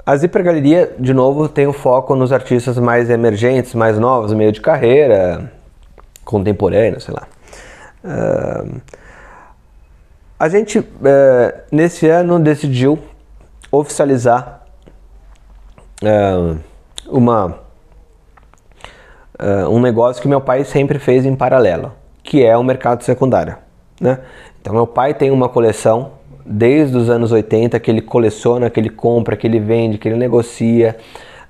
A 0.05 0.15
Zipper 0.15 0.41
Galeria, 0.41 0.95
de 0.97 1.13
novo, 1.13 1.49
tem 1.49 1.67
o 1.67 1.71
um 1.71 1.73
foco 1.73 2.15
nos 2.15 2.31
artistas 2.31 2.77
mais 2.79 3.09
emergentes, 3.09 3.73
mais 3.73 3.99
novos, 3.99 4.31
meio 4.33 4.53
de 4.53 4.61
carreira, 4.61 5.51
contemporâneo, 6.23 7.01
sei 7.01 7.13
lá. 7.13 7.27
Uh, 8.05 8.81
a 10.39 10.47
gente, 10.47 10.79
uh, 10.79 10.85
nesse 11.69 12.07
ano, 12.07 12.39
decidiu 12.39 12.99
oficializar 13.69 14.63
uh, 16.01 16.57
uma, 17.09 17.59
uh, 19.39 19.69
um 19.69 19.79
negócio 19.79 20.21
que 20.21 20.27
meu 20.27 20.41
pai 20.41 20.63
sempre 20.63 20.99
fez 20.99 21.25
em 21.25 21.35
paralelo, 21.35 21.91
que 22.23 22.43
é 22.43 22.57
o 22.57 22.63
mercado 22.63 23.03
secundário. 23.03 23.55
Né? 23.99 24.19
Então, 24.61 24.73
meu 24.73 24.87
pai 24.87 25.13
tem 25.13 25.31
uma 25.31 25.49
coleção 25.49 26.11
desde 26.45 26.95
os 26.95 27.09
anos 27.09 27.31
80 27.31 27.79
que 27.79 27.91
ele 27.91 28.01
coleciona, 28.01 28.69
que 28.69 28.79
ele 28.79 28.89
compra, 28.89 29.35
que 29.35 29.45
ele 29.45 29.59
vende, 29.59 29.97
que 29.97 30.07
ele 30.07 30.17
negocia. 30.17 30.95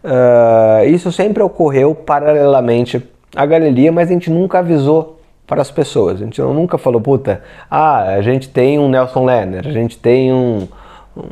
Uh, 0.04 0.88
isso 0.88 1.12
sempre 1.12 1.44
ocorreu 1.44 1.94
paralelamente 1.94 3.04
à 3.36 3.46
galeria, 3.46 3.92
mas 3.92 4.10
a 4.10 4.14
gente 4.14 4.30
nunca 4.30 4.60
avisou 4.60 5.20
para 5.46 5.62
as 5.62 5.72
pessoas. 5.72 6.22
A 6.22 6.26
gente 6.26 6.42
nunca 6.42 6.78
falou, 6.78 7.00
puta, 7.00 7.42
ah, 7.70 8.04
a 8.04 8.22
gente 8.22 8.50
tem 8.50 8.78
um 8.78 8.90
Nelson 8.90 9.26
Lerner, 9.26 9.66
a 9.66 9.72
gente 9.72 9.98
tem 9.98 10.34
um, 10.34 10.68
um 11.16 11.24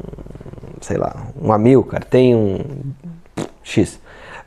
sei 0.80 0.98
lá, 0.98 1.28
um 1.40 1.52
Amilcar, 1.52 2.04
tem 2.04 2.36
um 2.36 2.60
X. 3.64 4.00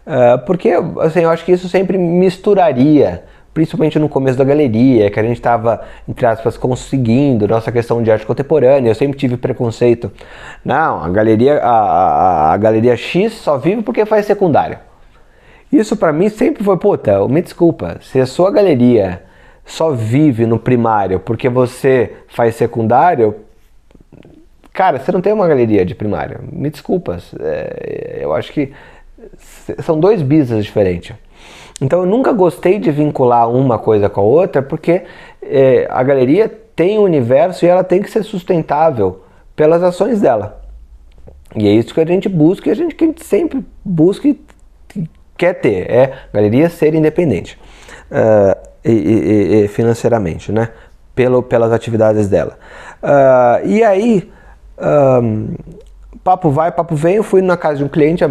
Uh, 0.09 0.39
porque, 0.47 0.71
assim, 1.01 1.21
eu 1.21 1.29
acho 1.29 1.45
que 1.45 1.53
isso 1.53 1.69
sempre 1.69 1.99
misturaria, 1.99 3.25
principalmente 3.53 3.99
no 3.99 4.09
começo 4.09 4.39
da 4.39 4.45
galeria, 4.45 5.11
que 5.11 5.21
a 5.21 5.23
gente 5.23 5.37
estava, 5.37 5.83
entre 6.09 6.25
aspas, 6.25 6.57
conseguindo 6.57 7.47
nossa 7.47 7.71
questão 7.71 8.03
de 8.03 8.11
arte 8.11 8.25
contemporânea. 8.25 8.89
Eu 8.89 8.95
sempre 8.95 9.19
tive 9.19 9.37
preconceito. 9.37 10.11
Não, 10.65 11.05
a 11.05 11.11
galeria, 11.11 11.59
a, 11.59 11.69
a, 11.69 12.53
a 12.55 12.57
galeria 12.57 12.97
X 12.97 13.35
só 13.35 13.59
vive 13.59 13.83
porque 13.83 14.07
faz 14.07 14.25
secundário. 14.25 14.79
Isso 15.71 15.95
para 15.95 16.11
mim 16.11 16.31
sempre 16.31 16.65
foi, 16.65 16.79
puta, 16.79 17.29
me 17.29 17.43
desculpa, 17.43 17.99
se 18.01 18.19
a 18.19 18.25
sua 18.25 18.51
galeria 18.51 19.23
só 19.67 19.91
vive 19.91 20.47
no 20.47 20.59
primário 20.59 21.21
porque 21.21 21.51
você 21.51 22.15
faz 22.29 22.55
secundário, 22.55 23.35
cara, 24.73 24.99
você 24.99 25.13
não 25.13 25.21
tem 25.21 25.35
uma 25.35 25.47
galeria 25.47 25.85
de 25.85 25.95
primário. 25.95 26.41
Me 26.51 26.71
desculpa, 26.71 27.19
é, 27.39 28.21
eu 28.23 28.33
acho 28.33 28.51
que 28.51 28.73
são 29.83 29.99
dois 29.99 30.23
business 30.23 30.65
diferentes. 30.65 31.15
Então 31.81 32.01
eu 32.01 32.07
nunca 32.07 32.33
gostei 32.33 32.79
de 32.79 32.91
vincular 32.91 33.49
uma 33.49 33.79
coisa 33.79 34.09
com 34.09 34.21
a 34.21 34.25
outra, 34.25 34.63
porque 34.63 35.03
é, 35.43 35.87
a 35.91 36.03
galeria 36.03 36.49
tem 36.75 36.99
um 36.99 37.03
universo 37.03 37.65
e 37.65 37.69
ela 37.69 37.85
tem 37.85 38.03
que 38.03 38.11
ser 38.11 38.23
sustentável 38.23 39.23
pelas 39.55 39.83
ações 39.83 40.21
dela. 40.21 40.61
E 41.57 41.67
é 41.67 41.73
isso 41.73 41.95
que 41.95 42.01
a 42.01 42.07
gente 42.07 42.29
busca 42.29 42.69
e 42.69 42.73
a 42.73 42.75
gente, 42.75 42.95
que 42.95 43.05
a 43.05 43.07
gente 43.07 43.25
sempre 43.25 43.65
busca 43.85 44.29
e 44.29 44.39
quer 45.37 45.55
ter, 45.55 45.91
é 45.91 46.13
galeria 46.33 46.69
ser 46.69 46.95
independente 46.95 47.59
uh, 48.11 48.57
e, 48.85 48.93
e, 48.93 49.65
e, 49.65 49.69
financeiramente, 49.69 50.53
né? 50.53 50.71
Pelo, 51.15 51.43
pelas 51.43 51.73
atividades 51.73 52.29
dela. 52.29 52.59
Uh, 53.03 53.67
e 53.67 53.83
aí, 53.83 54.31
um, 55.23 55.55
papo 56.23 56.51
vai, 56.51 56.71
papo 56.71 56.95
vem, 56.95 57.17
eu 57.17 57.25
fui 57.25 57.43
na 57.43 57.57
casa 57.57 57.79
de 57.79 57.85
um 57.85 57.89
cliente 57.89 58.23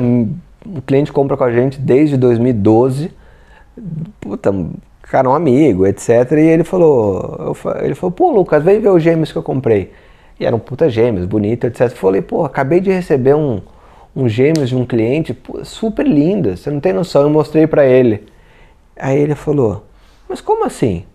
o 0.75 0.81
cliente 0.81 1.12
compra 1.12 1.38
com 1.38 1.43
a 1.43 1.51
gente 1.51 1.79
desde 1.79 2.17
2012. 2.17 3.12
Puta, 4.19 4.53
cara, 5.03 5.29
um 5.29 5.33
amigo, 5.33 5.86
etc. 5.86 6.31
E 6.33 6.36
ele 6.36 6.63
falou, 6.63 7.55
ele 7.81 7.95
falou, 7.95 8.12
pô, 8.12 8.31
Lucas, 8.31 8.63
vem 8.63 8.79
ver 8.79 8.89
os 8.89 9.01
gêmeos 9.01 9.31
que 9.31 9.38
eu 9.38 9.43
comprei. 9.43 9.91
E 10.39 10.45
eram 10.45 10.59
puta 10.59 10.89
gêmeos, 10.89 11.25
bonito, 11.25 11.65
etc. 11.65 11.89
Falei, 11.91 12.21
pô, 12.21 12.45
acabei 12.45 12.79
de 12.79 12.91
receber 12.91 13.36
um, 13.36 13.62
um 14.15 14.27
gêmeos 14.27 14.69
de 14.69 14.75
um 14.75 14.86
cliente, 14.86 15.33
pô, 15.33 15.63
super 15.63 16.05
lindo, 16.05 16.55
você 16.55 16.69
não 16.69 16.79
tem 16.79 16.93
noção. 16.93 17.24
Eu 17.24 17.29
mostrei 17.29 17.65
para 17.65 17.86
ele. 17.86 18.27
Aí 18.95 19.19
ele 19.19 19.36
falou, 19.36 19.86
mas 20.27 20.41
como 20.41 20.65
assim? 20.65 21.05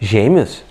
Gêmeos? 0.00 0.64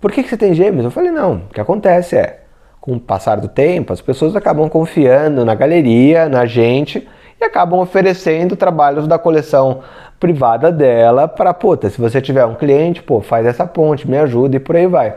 Por 0.00 0.12
que, 0.12 0.22
que 0.22 0.28
você 0.28 0.36
tem 0.36 0.54
gêmeos? 0.54 0.84
Eu 0.84 0.90
falei, 0.90 1.10
não, 1.10 1.36
o 1.36 1.48
que 1.52 1.60
acontece 1.60 2.16
é, 2.16 2.45
com 2.86 2.92
o 2.92 3.00
passar 3.00 3.40
do 3.40 3.48
tempo, 3.48 3.92
as 3.92 4.00
pessoas 4.00 4.36
acabam 4.36 4.68
confiando 4.68 5.44
na 5.44 5.56
galeria, 5.56 6.28
na 6.28 6.46
gente 6.46 7.06
e 7.40 7.44
acabam 7.44 7.80
oferecendo 7.80 8.54
trabalhos 8.54 9.08
da 9.08 9.18
coleção 9.18 9.82
privada 10.20 10.70
dela 10.70 11.26
para, 11.26 11.52
puta, 11.52 11.90
se 11.90 12.00
você 12.00 12.20
tiver 12.20 12.46
um 12.46 12.54
cliente, 12.54 13.02
pô, 13.02 13.20
faz 13.20 13.44
essa 13.44 13.66
ponte, 13.66 14.08
me 14.08 14.16
ajuda 14.16 14.54
e 14.54 14.60
por 14.60 14.76
aí 14.76 14.86
vai. 14.86 15.16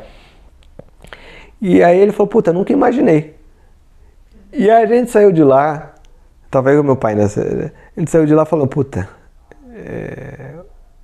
E 1.61 1.83
aí 1.83 1.99
ele 1.99 2.11
falou, 2.11 2.27
puta, 2.27 2.51
nunca 2.51 2.73
imaginei. 2.73 3.35
E 4.51 4.67
a 4.71 4.83
gente 4.87 5.11
saiu 5.11 5.31
de 5.31 5.43
lá, 5.43 5.93
talvez 6.49 6.79
o 6.79 6.83
meu 6.83 6.95
pai 6.95 7.13
nessa, 7.13 7.71
a 7.95 7.99
gente 7.99 8.09
saiu 8.09 8.25
de 8.25 8.33
lá 8.33 8.45
falando, 8.45 8.67
puta, 8.67 9.07
é... 9.75 10.55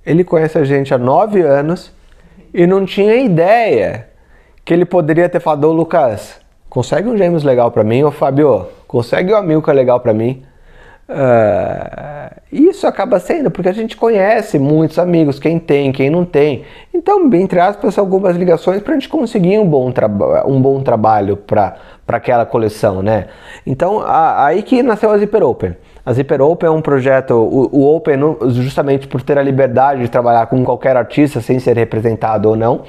ele 0.04 0.24
conhece 0.24 0.58
a 0.58 0.64
gente 0.64 0.92
há 0.92 0.98
nove 0.98 1.42
anos 1.42 1.94
e 2.52 2.66
não 2.66 2.84
tinha 2.84 3.14
ideia 3.14 4.08
que 4.64 4.74
ele 4.74 4.84
poderia 4.84 5.28
ter 5.28 5.38
falado, 5.38 5.70
Lucas, 5.70 6.44
consegue 6.76 7.08
um 7.08 7.16
gêmeos 7.16 7.42
legal 7.42 7.70
para 7.70 7.82
mim, 7.82 8.02
ô 8.02 8.10
Fábio, 8.10 8.66
consegue 8.86 9.32
um 9.32 9.36
Amilcar 9.36 9.74
legal 9.74 9.98
para 9.98 10.12
mim. 10.12 10.42
Uh, 11.08 12.38
isso 12.52 12.86
acaba 12.86 13.18
sendo 13.18 13.50
porque 13.50 13.70
a 13.70 13.72
gente 13.72 13.96
conhece 13.96 14.58
muitos 14.58 14.98
amigos, 14.98 15.38
quem 15.38 15.58
tem, 15.58 15.90
quem 15.90 16.10
não 16.10 16.26
tem. 16.26 16.64
Então, 16.92 17.32
entre 17.32 17.60
aspas, 17.60 17.96
algumas 17.96 18.36
ligações 18.36 18.82
para 18.82 18.92
a 18.92 18.94
gente 18.94 19.08
conseguir 19.08 19.58
um 19.58 19.66
bom, 19.66 19.90
um 20.44 20.60
bom 20.60 20.82
trabalho 20.82 21.38
para 21.38 21.78
aquela 22.08 22.44
coleção, 22.44 23.02
né? 23.02 23.28
Então, 23.66 24.00
a, 24.00 24.44
aí 24.44 24.62
que 24.62 24.82
nasceu 24.82 25.10
a 25.10 25.16
Zipper 25.16 25.44
Open. 25.44 25.74
A 26.06 26.12
Zipper 26.12 26.40
Open 26.40 26.68
é 26.68 26.70
um 26.70 26.80
projeto, 26.80 27.32
o, 27.32 27.68
o, 27.72 27.96
Open, 27.96 28.14
justamente 28.50 29.08
por 29.08 29.22
ter 29.22 29.36
a 29.36 29.42
liberdade 29.42 30.02
de 30.02 30.08
trabalhar 30.08 30.46
com 30.46 30.64
qualquer 30.64 30.96
artista 30.96 31.40
sem 31.40 31.58
ser 31.58 31.76
representado 31.76 32.48
ou 32.48 32.54
não. 32.54 32.82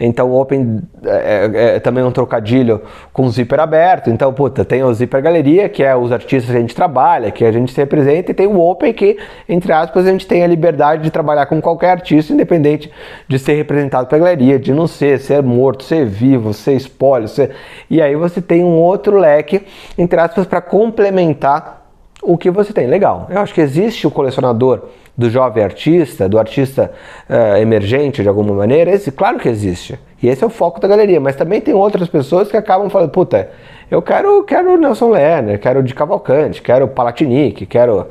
Então, 0.00 0.30
o 0.30 0.40
Open 0.40 0.80
é, 1.04 1.50
é, 1.52 1.76
é 1.76 1.80
também 1.80 2.02
um 2.02 2.10
trocadilho 2.10 2.80
com 3.12 3.26
o 3.26 3.30
Zipper 3.30 3.60
aberto. 3.60 4.08
Então, 4.08 4.32
puta, 4.32 4.64
tem 4.64 4.82
o 4.82 4.94
Zipper 4.94 5.20
Galeria, 5.20 5.68
que 5.68 5.82
é 5.82 5.94
os 5.94 6.10
artistas 6.10 6.50
que 6.50 6.56
a 6.56 6.60
gente 6.60 6.74
trabalha, 6.74 7.30
que 7.30 7.44
a 7.44 7.52
gente 7.52 7.70
se 7.70 7.78
representa, 7.78 8.30
e 8.30 8.34
tem 8.34 8.46
o 8.46 8.58
Open, 8.58 8.90
que, 8.94 9.18
entre 9.46 9.70
aspas, 9.70 10.06
a 10.06 10.10
gente 10.10 10.26
tem 10.26 10.42
a 10.42 10.46
liberdade 10.46 11.02
de 11.02 11.10
trabalhar 11.10 11.44
com 11.44 11.60
qualquer 11.60 11.90
artista, 11.90 12.32
independente 12.32 12.90
de 13.28 13.38
ser 13.38 13.52
representado 13.52 14.06
pela 14.06 14.22
galeria, 14.22 14.58
de 14.58 14.72
não 14.72 14.86
ser, 14.86 15.20
ser 15.20 15.42
morto, 15.42 15.84
ser 15.84 16.06
vivo, 16.06 16.54
ser 16.54 16.72
espólio. 16.72 17.28
Ser... 17.28 17.50
E 17.90 18.00
aí 18.00 18.16
você 18.16 18.40
tem 18.40 18.64
um 18.64 18.78
outro 18.78 19.18
leque, 19.18 19.60
entre 19.98 20.18
aspas, 20.18 20.46
para 20.46 20.62
complementar 20.62 21.81
o 22.22 22.38
que 22.38 22.50
você 22.50 22.72
tem. 22.72 22.86
Legal. 22.86 23.26
Eu 23.28 23.40
acho 23.40 23.52
que 23.52 23.60
existe 23.60 24.06
o 24.06 24.10
colecionador 24.10 24.84
do 25.16 25.28
jovem 25.28 25.62
artista, 25.62 26.28
do 26.28 26.38
artista 26.38 26.92
uh, 27.28 27.56
emergente 27.56 28.22
de 28.22 28.28
alguma 28.28 28.54
maneira. 28.54 28.90
Esse, 28.90 29.10
claro 29.10 29.38
que 29.38 29.48
existe. 29.48 29.98
E 30.22 30.28
esse 30.28 30.44
é 30.44 30.46
o 30.46 30.50
foco 30.50 30.80
da 30.80 30.86
galeria. 30.86 31.20
Mas 31.20 31.36
também 31.36 31.60
tem 31.60 31.74
outras 31.74 32.08
pessoas 32.08 32.48
que 32.48 32.56
acabam 32.56 32.88
falando, 32.88 33.10
puta, 33.10 33.50
eu 33.90 34.00
quero, 34.00 34.42
quero 34.44 34.78
Nelson 34.78 35.10
Lerner, 35.10 35.60
quero 35.60 35.82
de 35.82 35.94
Cavalcante, 35.94 36.62
quero 36.62 36.88
Palatinic, 36.88 37.66
quero. 37.66 38.06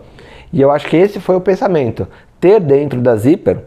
E 0.52 0.62
eu 0.62 0.70
acho 0.70 0.88
que 0.88 0.98
esse 0.98 1.20
foi 1.20 1.36
o 1.36 1.42
pensamento. 1.42 2.08
Ter 2.40 2.60
dentro 2.60 3.00
da 3.00 3.16
Zipper 3.16 3.60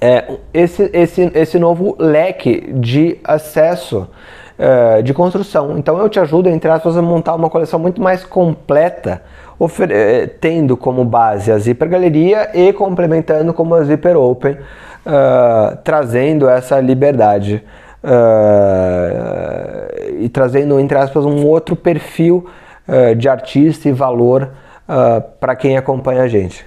é, 0.00 0.36
esse, 0.52 0.90
esse, 0.92 1.30
esse 1.34 1.58
novo 1.58 1.96
leque 1.98 2.72
de 2.72 3.18
acesso 3.24 4.06
uh, 4.58 5.02
de 5.02 5.12
construção. 5.14 5.78
Então 5.78 5.98
eu 5.98 6.08
te 6.08 6.18
ajudo, 6.20 6.48
entre 6.48 6.70
aspas, 6.70 6.96
a 6.96 7.02
montar 7.02 7.34
uma 7.34 7.50
coleção 7.50 7.78
muito 7.78 8.00
mais 8.00 8.24
completa 8.24 9.22
eh, 9.90 10.28
tendo 10.38 10.76
como 10.76 11.02
base 11.02 11.50
a 11.50 11.56
Zipper 11.56 11.88
Galeria 11.88 12.50
e 12.52 12.74
complementando 12.74 13.54
como 13.54 13.74
a 13.74 13.82
Zipper 13.84 14.14
Open, 14.16 14.52
uh, 14.52 15.76
trazendo 15.82 16.46
essa 16.46 16.78
liberdade 16.78 17.64
uh, 18.04 18.10
e 20.20 20.28
trazendo, 20.28 20.78
entre 20.78 20.98
aspas, 20.98 21.24
um 21.24 21.46
outro 21.46 21.74
perfil 21.74 22.46
uh, 22.86 23.14
de 23.14 23.28
artista 23.28 23.88
e 23.88 23.92
valor 23.92 24.50
para 25.40 25.56
quem 25.56 25.76
acompanha 25.76 26.22
a 26.22 26.28
gente. 26.28 26.64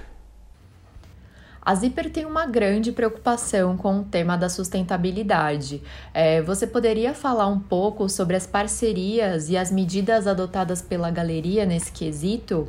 A 1.70 1.74
Zipper 1.76 2.10
tem 2.10 2.26
uma 2.26 2.46
grande 2.46 2.90
preocupação 2.90 3.76
com 3.76 4.00
o 4.00 4.02
tema 4.02 4.36
da 4.36 4.48
sustentabilidade. 4.48 5.80
É, 6.12 6.42
você 6.42 6.66
poderia 6.66 7.14
falar 7.14 7.46
um 7.46 7.60
pouco 7.60 8.08
sobre 8.08 8.34
as 8.34 8.44
parcerias 8.44 9.48
e 9.48 9.56
as 9.56 9.70
medidas 9.70 10.26
adotadas 10.26 10.82
pela 10.82 11.12
galeria 11.12 11.64
nesse 11.64 11.92
quesito? 11.92 12.66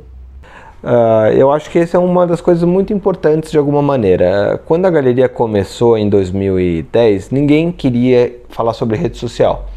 Uh, 0.84 1.32
eu 1.34 1.50
acho 1.50 1.68
que 1.68 1.80
essa 1.80 1.96
é 1.96 2.00
uma 2.00 2.24
das 2.28 2.40
coisas 2.40 2.62
muito 2.62 2.92
importantes 2.92 3.50
de 3.50 3.58
alguma 3.58 3.82
maneira. 3.82 4.62
Quando 4.66 4.86
a 4.86 4.90
galeria 4.90 5.28
começou 5.28 5.98
em 5.98 6.08
2010, 6.08 7.30
ninguém 7.30 7.72
queria 7.72 8.40
falar 8.50 8.72
sobre 8.72 8.96
rede 8.96 9.18
social. 9.18 9.68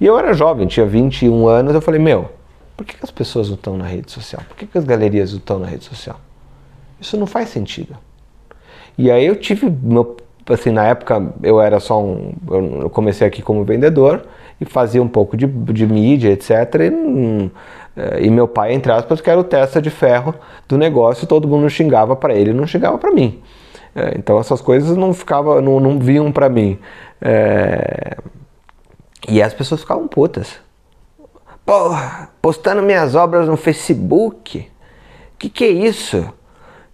E 0.00 0.06
eu 0.06 0.18
era 0.18 0.34
jovem, 0.34 0.66
tinha 0.66 0.84
21 0.84 1.46
anos, 1.46 1.72
eu 1.72 1.80
falei, 1.80 2.00
meu, 2.00 2.32
por 2.76 2.84
que, 2.84 2.96
que 2.96 3.04
as 3.04 3.12
pessoas 3.12 3.46
não 3.46 3.54
estão 3.54 3.76
na 3.76 3.86
rede 3.86 4.10
social? 4.10 4.42
Por 4.48 4.56
que, 4.56 4.66
que 4.66 4.76
as 4.76 4.84
galerias 4.84 5.30
não 5.30 5.38
estão 5.38 5.60
na 5.60 5.68
rede 5.68 5.84
social? 5.84 6.18
Isso 7.00 7.16
não 7.16 7.28
faz 7.28 7.48
sentido. 7.48 7.96
E 8.96 9.10
aí 9.10 9.26
eu 9.26 9.36
tive, 9.36 9.70
meu, 9.70 10.16
assim, 10.48 10.70
na 10.70 10.84
época 10.84 11.32
eu 11.42 11.60
era 11.60 11.80
só 11.80 12.02
um, 12.02 12.32
eu 12.82 12.90
comecei 12.90 13.26
aqui 13.26 13.42
como 13.42 13.64
vendedor 13.64 14.24
e 14.60 14.64
fazia 14.64 15.02
um 15.02 15.08
pouco 15.08 15.36
de, 15.36 15.46
de 15.46 15.86
mídia, 15.86 16.30
etc. 16.30 16.50
E, 16.80 16.90
hum, 16.90 17.50
e 18.20 18.30
meu 18.30 18.48
pai, 18.48 18.72
entre 18.72 18.90
aspas, 18.90 19.20
que 19.20 19.28
era 19.28 19.38
o 19.38 19.44
testa 19.44 19.80
de 19.82 19.90
ferro 19.90 20.34
do 20.68 20.78
negócio, 20.78 21.26
todo 21.26 21.46
mundo 21.46 21.68
xingava 21.68 22.16
para 22.16 22.34
ele, 22.34 22.52
não 22.52 22.66
xingava 22.66 22.96
para 22.98 23.10
mim. 23.10 23.40
É, 23.94 24.14
então 24.16 24.38
essas 24.38 24.60
coisas 24.60 24.96
não 24.96 25.12
ficava, 25.12 25.60
não, 25.60 25.78
não 25.78 25.98
vinham 25.98 26.32
para 26.32 26.48
mim. 26.48 26.78
É, 27.20 28.16
e 29.28 29.42
as 29.42 29.52
pessoas 29.52 29.82
ficavam 29.82 30.08
putas. 30.08 30.58
Porra, 31.64 32.30
postando 32.40 32.82
minhas 32.82 33.14
obras 33.14 33.46
no 33.46 33.56
Facebook. 33.56 34.68
Que 35.38 35.48
que 35.48 35.64
é 35.64 35.68
isso? 35.68 36.32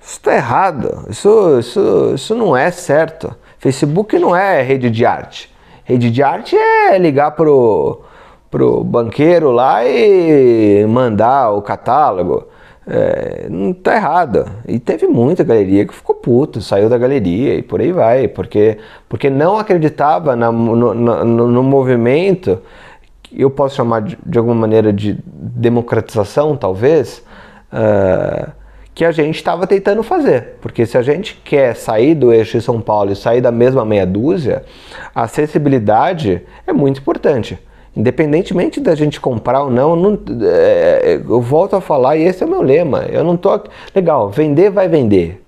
Isso 0.08 0.16
está 0.16 0.34
errado, 0.34 1.04
isso, 1.10 1.58
isso, 1.58 2.12
isso 2.14 2.34
não 2.34 2.56
é 2.56 2.70
certo. 2.70 3.30
Facebook 3.58 4.18
não 4.18 4.34
é 4.34 4.62
rede 4.62 4.88
de 4.88 5.04
arte. 5.04 5.54
Rede 5.84 6.10
de 6.10 6.22
arte 6.22 6.56
é 6.56 6.96
ligar 6.96 7.32
pro, 7.32 8.00
pro 8.50 8.82
banqueiro 8.82 9.50
lá 9.50 9.84
e 9.84 10.86
mandar 10.88 11.50
o 11.50 11.60
catálogo. 11.60 12.48
É, 12.86 13.48
não 13.50 13.74
tá 13.74 13.96
errado. 13.96 14.46
E 14.66 14.78
teve 14.78 15.06
muita 15.06 15.44
galeria 15.44 15.84
que 15.84 15.92
ficou 15.92 16.16
puto, 16.16 16.62
saiu 16.62 16.88
da 16.88 16.96
galeria 16.96 17.56
e 17.56 17.62
por 17.62 17.78
aí 17.78 17.92
vai, 17.92 18.28
porque, 18.28 18.78
porque 19.10 19.28
não 19.28 19.58
acreditava 19.58 20.34
na, 20.34 20.50
no, 20.50 20.94
no, 20.94 21.48
no, 21.48 21.62
movimento, 21.62 22.62
eu 23.30 23.50
posso 23.50 23.76
chamar 23.76 24.00
de, 24.00 24.18
de 24.24 24.38
alguma 24.38 24.56
maneira 24.56 24.90
de 24.90 25.18
democratização, 25.26 26.56
talvez, 26.56 27.22
uh, 27.70 28.56
que 28.98 29.04
a 29.04 29.12
gente 29.12 29.36
estava 29.36 29.64
tentando 29.64 30.02
fazer. 30.02 30.56
Porque 30.60 30.84
se 30.84 30.98
a 30.98 31.02
gente 31.02 31.40
quer 31.44 31.76
sair 31.76 32.16
do 32.16 32.32
eixo 32.32 32.58
de 32.58 32.64
São 32.64 32.80
Paulo 32.80 33.12
e 33.12 33.14
sair 33.14 33.40
da 33.40 33.52
mesma 33.52 33.84
meia 33.84 34.04
dúzia, 34.04 34.64
a 35.14 35.22
acessibilidade 35.22 36.42
é 36.66 36.72
muito 36.72 36.98
importante. 36.98 37.56
Independentemente 37.96 38.80
da 38.80 38.96
gente 38.96 39.20
comprar 39.20 39.62
ou 39.62 39.70
não, 39.70 39.94
não 39.94 40.18
é, 40.42 41.22
eu 41.24 41.40
volto 41.40 41.76
a 41.76 41.80
falar 41.80 42.16
e 42.16 42.24
esse 42.24 42.42
é 42.42 42.46
o 42.46 42.50
meu 42.50 42.60
lema. 42.60 43.04
Eu 43.08 43.22
não 43.22 43.36
tô 43.36 43.60
legal, 43.94 44.30
vender 44.30 44.68
vai 44.68 44.88
vender. 44.88 45.44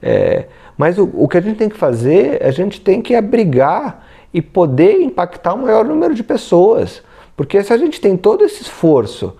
É, 0.00 0.44
mas 0.78 0.96
o, 0.96 1.10
o 1.14 1.26
que 1.26 1.36
a 1.36 1.40
gente 1.40 1.56
tem 1.56 1.68
que 1.68 1.76
fazer, 1.76 2.40
a 2.44 2.52
gente 2.52 2.80
tem 2.80 3.02
que 3.02 3.16
abrigar 3.16 4.06
e 4.32 4.40
poder 4.40 5.00
impactar 5.00 5.54
o 5.54 5.58
maior 5.58 5.84
número 5.84 6.14
de 6.14 6.22
pessoas. 6.22 7.02
Porque 7.36 7.60
se 7.60 7.72
a 7.72 7.76
gente 7.76 8.00
tem 8.00 8.16
todo 8.16 8.44
esse 8.44 8.62
esforço 8.62 9.34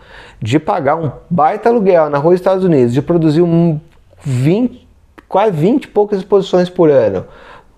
de 0.45 0.59
pagar 0.59 0.97
um 0.97 1.11
baita 1.31 1.71
aluguel 1.71 2.11
na 2.11 2.19
rua 2.19 2.33
dos 2.33 2.41
Estados 2.41 2.65
Unidos, 2.65 2.93
de 2.93 3.01
produzir 3.01 3.41
um 3.41 3.81
20, 4.21 4.87
quase 5.27 5.53
20 5.53 5.85
e 5.85 5.89
poucas 5.89 6.19
exposições 6.19 6.69
por 6.69 6.91
ano, 6.91 7.25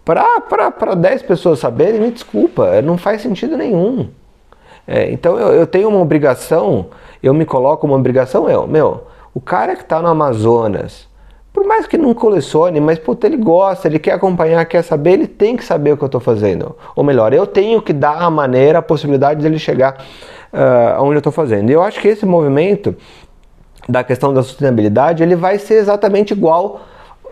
para 0.05 0.97
10 0.97 1.23
pessoas 1.23 1.61
saberem, 1.61 2.01
me 2.01 2.11
desculpa, 2.11 2.83
não 2.83 2.99
faz 2.99 3.23
sentido 3.23 3.57
nenhum. 3.57 4.09
É, 4.85 5.09
então 5.13 5.39
eu, 5.39 5.53
eu, 5.53 5.65
tenho 5.65 5.89
uma 5.89 6.01
obrigação, 6.01 6.87
eu 7.23 7.33
me 7.33 7.45
coloco 7.45 7.87
uma 7.87 7.95
obrigação, 7.95 8.51
eu, 8.51 8.67
meu, 8.67 9.05
o 9.33 9.41
cara 9.41 9.77
que 9.77 9.83
está 9.83 10.03
no 10.03 10.09
Amazonas, 10.09 11.07
por 11.53 11.65
mais 11.65 11.87
que 11.87 11.97
não 11.97 12.15
colecione, 12.15 12.81
mas 12.81 12.99
puta, 12.99 13.29
ele 13.29 13.37
gosta, 13.37 13.87
ele 13.87 14.01
quer 14.01 14.15
acompanhar, 14.15 14.65
quer 14.65 14.83
saber, 14.83 15.13
ele 15.13 15.29
tem 15.29 15.57
que 15.57 15.65
saber 15.65 15.93
o 15.93 15.97
que 15.97 16.03
eu 16.03 16.07
estou 16.07 16.21
fazendo. 16.21 16.75
Ou 16.97 17.05
melhor, 17.05 17.33
eu 17.33 17.47
tenho 17.47 17.81
que 17.81 17.93
dar 17.93 18.23
a 18.23 18.29
maneira, 18.29 18.81
a 18.81 18.83
possibilidade 18.83 19.41
dele 19.41 19.57
chegar 19.57 20.05
uh, 20.53 21.03
onde 21.03 21.15
eu 21.15 21.19
estou 21.19 21.33
fazendo. 21.33 21.71
E 21.71 21.73
eu 21.73 21.83
acho 21.83 22.01
que 22.01 22.09
esse 22.09 22.27
movimento 22.27 22.95
da 23.89 24.03
questão 24.03 24.35
da 24.35 24.43
sustentabilidade, 24.43 25.23
ele 25.23 25.37
vai 25.37 25.59
ser 25.59 25.75
exatamente 25.75 26.33
igual 26.33 26.83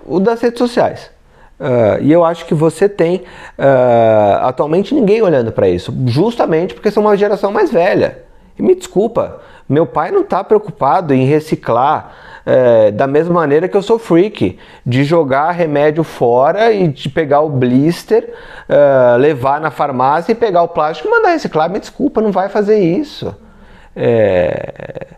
o 0.06 0.20
das 0.20 0.40
redes 0.40 0.58
sociais. 0.58 1.10
Uh, 1.58 2.02
e 2.02 2.12
eu 2.12 2.24
acho 2.24 2.46
que 2.46 2.54
você 2.54 2.88
tem 2.88 3.22
uh, 3.58 4.42
atualmente 4.42 4.94
ninguém 4.94 5.22
olhando 5.22 5.52
para 5.52 5.68
isso, 5.68 5.94
justamente 6.06 6.74
porque 6.74 6.90
são 6.90 7.02
uma 7.02 7.16
geração 7.16 7.52
mais 7.52 7.70
velha. 7.70 8.18
E 8.58 8.62
me 8.62 8.74
desculpa, 8.74 9.40
meu 9.68 9.86
pai 9.86 10.10
não 10.10 10.20
está 10.20 10.42
preocupado 10.44 11.14
em 11.14 11.24
reciclar 11.24 12.12
é, 12.46 12.90
da 12.90 13.06
mesma 13.06 13.34
maneira 13.34 13.68
que 13.68 13.76
eu 13.76 13.82
sou 13.82 13.98
freak, 13.98 14.58
de 14.84 15.04
jogar 15.04 15.50
remédio 15.52 16.04
fora 16.04 16.72
e 16.72 16.88
de 16.88 17.08
pegar 17.08 17.40
o 17.40 17.48
blister, 17.48 18.32
uh, 18.68 19.16
levar 19.18 19.60
na 19.60 19.70
farmácia 19.70 20.32
e 20.32 20.34
pegar 20.34 20.62
o 20.62 20.68
plástico 20.68 21.08
e 21.08 21.10
mandar 21.10 21.30
reciclar. 21.30 21.70
Me 21.70 21.80
desculpa, 21.80 22.20
não 22.20 22.32
vai 22.32 22.48
fazer 22.48 22.78
isso. 22.78 23.34
É, 23.96 25.13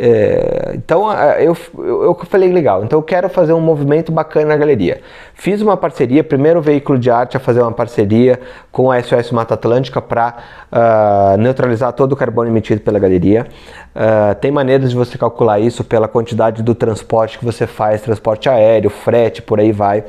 é, 0.00 0.72
então 0.74 1.12
eu, 1.40 1.56
eu, 1.82 2.14
falei 2.24 2.52
legal, 2.52 2.84
então 2.84 2.98
eu 2.98 3.02
quero 3.02 3.28
fazer 3.28 3.52
um 3.52 3.60
movimento 3.60 4.12
bacana 4.12 4.46
na 4.46 4.56
galeria. 4.56 5.00
Fiz 5.34 5.60
uma 5.60 5.76
parceria, 5.76 6.22
primeiro 6.22 6.62
veículo 6.62 6.98
de 6.98 7.10
arte 7.10 7.36
a 7.36 7.40
fazer 7.40 7.60
uma 7.62 7.72
parceria 7.72 8.38
com 8.70 8.92
a 8.92 9.02
SOS 9.02 9.32
Mata 9.32 9.54
Atlântica 9.54 10.00
para 10.00 10.28
uh, 10.28 10.34
ah, 10.70 11.36
neutralizar 11.38 11.92
todo 11.92 12.12
o 12.12 12.16
carbono 12.16 12.48
emitido 12.48 12.80
pela 12.80 12.98
galeria. 12.98 13.46
Uh, 13.94 14.34
tem 14.36 14.52
maneiras 14.52 14.90
de 14.90 14.96
você 14.96 15.18
calcular 15.18 15.58
isso 15.58 15.82
pela 15.82 16.06
quantidade 16.06 16.62
do 16.62 16.74
transporte 16.74 17.36
que 17.36 17.44
você 17.44 17.66
faz, 17.66 18.00
transporte 18.00 18.48
aéreo, 18.48 18.90
frete, 18.90 19.42
por 19.42 19.58
aí 19.58 19.72
vai. 19.72 20.04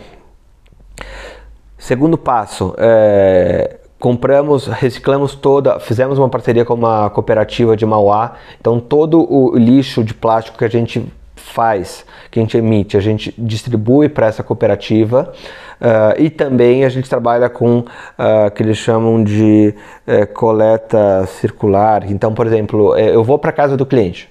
Segundo 1.79 2.17
passo, 2.17 2.75
é, 2.77 3.77
compramos, 3.99 4.65
reciclamos 4.67 5.35
toda, 5.35 5.79
fizemos 5.79 6.17
uma 6.17 6.29
parceria 6.29 6.63
com 6.63 6.73
uma 6.73 7.09
cooperativa 7.09 7.75
de 7.75 7.85
Mauá, 7.85 8.33
então 8.59 8.79
todo 8.79 9.31
o 9.31 9.55
lixo 9.57 10.03
de 10.03 10.13
plástico 10.13 10.57
que 10.57 10.65
a 10.65 10.69
gente 10.69 11.05
faz, 11.35 12.05
que 12.31 12.39
a 12.39 12.41
gente 12.41 12.57
emite, 12.57 12.95
a 12.95 12.99
gente 12.99 13.33
distribui 13.37 14.07
para 14.07 14.27
essa 14.27 14.43
cooperativa 14.43 15.33
uh, 15.81 16.21
e 16.21 16.29
também 16.29 16.85
a 16.85 16.89
gente 16.89 17.09
trabalha 17.09 17.49
com 17.49 17.79
uh, 17.79 18.51
que 18.55 18.63
eles 18.63 18.77
chamam 18.77 19.23
de 19.23 19.73
uh, 20.07 20.27
coleta 20.33 21.25
circular. 21.25 22.09
Então, 22.09 22.33
por 22.33 22.45
exemplo, 22.45 22.95
eh, 22.95 23.13
eu 23.13 23.23
vou 23.23 23.37
para 23.39 23.51
casa 23.51 23.75
do 23.75 23.85
cliente, 23.85 24.29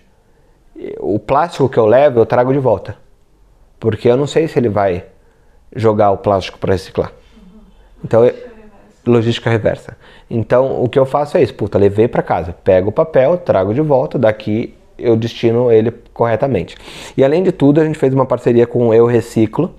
o 1.00 1.18
plástico 1.18 1.68
que 1.68 1.78
eu 1.78 1.86
levo 1.86 2.20
eu 2.20 2.26
trago 2.26 2.52
de 2.52 2.58
volta, 2.58 2.96
porque 3.80 4.08
eu 4.08 4.16
não 4.16 4.26
sei 4.26 4.46
se 4.48 4.58
ele 4.58 4.68
vai 4.68 5.04
jogar 5.74 6.12
o 6.12 6.18
plástico 6.18 6.58
para 6.58 6.72
reciclar. 6.72 7.12
Então, 8.02 8.24
eu, 8.24 8.47
logística 9.08 9.50
reversa. 9.50 9.96
Então, 10.30 10.82
o 10.82 10.88
que 10.88 10.98
eu 10.98 11.06
faço 11.06 11.36
é 11.36 11.42
isso, 11.42 11.54
puta, 11.54 11.78
levei 11.78 12.08
para 12.08 12.22
casa, 12.22 12.54
pego 12.64 12.90
o 12.90 12.92
papel, 12.92 13.38
trago 13.38 13.74
de 13.74 13.80
volta, 13.80 14.18
daqui 14.18 14.74
eu 14.98 15.16
destino 15.16 15.70
ele 15.70 15.92
corretamente. 16.12 16.76
E 17.16 17.24
além 17.24 17.42
de 17.42 17.52
tudo, 17.52 17.80
a 17.80 17.84
gente 17.84 17.98
fez 17.98 18.12
uma 18.12 18.26
parceria 18.26 18.66
com 18.66 18.88
o 18.88 18.94
Eu 18.94 19.06
Reciclo, 19.06 19.74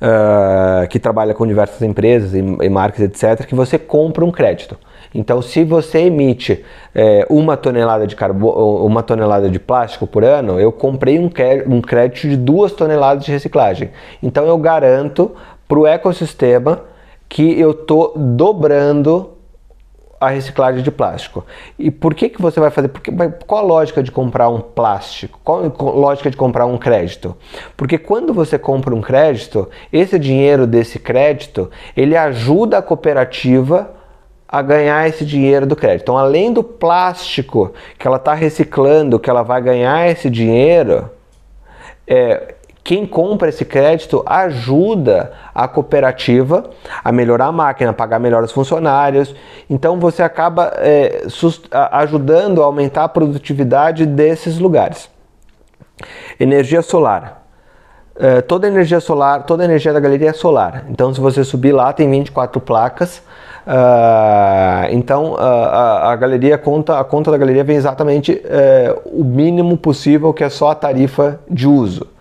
uh, 0.00 0.86
que 0.88 0.98
trabalha 0.98 1.34
com 1.34 1.46
diversas 1.46 1.82
empresas 1.82 2.34
e, 2.34 2.38
e, 2.38 2.68
marcas, 2.68 3.00
etc., 3.00 3.46
que 3.46 3.54
você 3.54 3.78
compra 3.78 4.24
um 4.24 4.30
crédito. 4.30 4.78
Então, 5.14 5.40
se 5.40 5.64
você 5.64 6.00
emite 6.00 6.64
é, 6.94 7.26
uma 7.30 7.56
tonelada 7.56 8.06
de 8.06 8.14
carbono, 8.14 8.84
uma 8.84 9.02
tonelada 9.02 9.48
de 9.48 9.58
plástico 9.58 10.06
por 10.06 10.22
ano, 10.22 10.60
eu 10.60 10.70
comprei 10.70 11.18
um, 11.18 11.30
um 11.66 11.80
crédito 11.80 12.28
de 12.28 12.36
duas 12.36 12.72
toneladas 12.72 13.24
de 13.24 13.32
reciclagem. 13.32 13.90
Então, 14.22 14.46
eu 14.46 14.58
garanto 14.58 15.34
para 15.66 15.78
o 15.78 15.86
ecossistema 15.86 16.82
que 17.36 17.60
eu 17.60 17.72
estou 17.72 18.14
dobrando 18.16 19.32
a 20.18 20.30
reciclagem 20.30 20.82
de 20.82 20.90
plástico. 20.90 21.44
E 21.78 21.90
por 21.90 22.14
que, 22.14 22.30
que 22.30 22.40
você 22.40 22.58
vai 22.58 22.70
fazer? 22.70 22.88
Porque, 22.88 23.12
qual 23.46 23.62
a 23.62 23.66
lógica 23.66 24.02
de 24.02 24.10
comprar 24.10 24.48
um 24.48 24.58
plástico? 24.58 25.38
Qual 25.44 25.62
a 25.62 25.82
lógica 25.92 26.30
de 26.30 26.36
comprar 26.38 26.64
um 26.64 26.78
crédito? 26.78 27.36
Porque 27.76 27.98
quando 27.98 28.32
você 28.32 28.58
compra 28.58 28.94
um 28.94 29.02
crédito, 29.02 29.68
esse 29.92 30.18
dinheiro 30.18 30.66
desse 30.66 30.98
crédito, 30.98 31.70
ele 31.94 32.16
ajuda 32.16 32.78
a 32.78 32.82
cooperativa 32.82 33.90
a 34.48 34.62
ganhar 34.62 35.06
esse 35.06 35.22
dinheiro 35.22 35.66
do 35.66 35.76
crédito. 35.76 36.04
Então, 36.04 36.16
além 36.16 36.54
do 36.54 36.64
plástico 36.64 37.74
que 37.98 38.06
ela 38.06 38.16
está 38.16 38.32
reciclando, 38.32 39.20
que 39.20 39.28
ela 39.28 39.42
vai 39.42 39.60
ganhar 39.60 40.08
esse 40.08 40.30
dinheiro, 40.30 41.10
é, 42.06 42.54
quem 42.86 43.04
compra 43.04 43.48
esse 43.48 43.64
crédito 43.64 44.22
ajuda 44.24 45.32
a 45.52 45.66
cooperativa 45.66 46.70
a 47.02 47.10
melhorar 47.10 47.46
a 47.46 47.52
máquina, 47.52 47.90
a 47.90 47.92
pagar 47.92 48.20
melhor 48.20 48.44
os 48.44 48.52
funcionários. 48.52 49.34
Então 49.68 49.98
você 49.98 50.22
acaba 50.22 50.72
é, 50.76 51.26
ajudando 51.90 52.62
a 52.62 52.66
aumentar 52.66 53.02
a 53.02 53.08
produtividade 53.08 54.06
desses 54.06 54.60
lugares. 54.60 55.10
Energia 56.38 56.80
solar. 56.80 57.42
Uh, 58.14 58.40
toda 58.42 58.68
energia 58.68 59.00
solar, 59.00 59.42
toda 59.42 59.64
energia 59.64 59.92
da 59.92 59.98
galeria 59.98 60.30
é 60.30 60.32
solar. 60.32 60.86
Então, 60.88 61.12
se 61.12 61.20
você 61.20 61.44
subir 61.44 61.72
lá, 61.72 61.92
tem 61.92 62.08
24 62.08 62.60
placas. 62.62 63.18
Uh, 63.66 64.88
então, 64.90 65.32
uh, 65.32 65.38
a, 65.38 66.12
a, 66.12 66.16
galeria 66.16 66.56
conta, 66.56 66.98
a 66.98 67.04
conta 67.04 67.30
da 67.30 67.36
galeria 67.36 67.62
vem 67.62 67.76
exatamente 67.76 68.32
uh, 68.32 69.20
o 69.20 69.22
mínimo 69.22 69.76
possível, 69.76 70.32
que 70.32 70.44
é 70.44 70.48
só 70.48 70.70
a 70.70 70.74
tarifa 70.74 71.40
de 71.50 71.66
uso. 71.66 72.15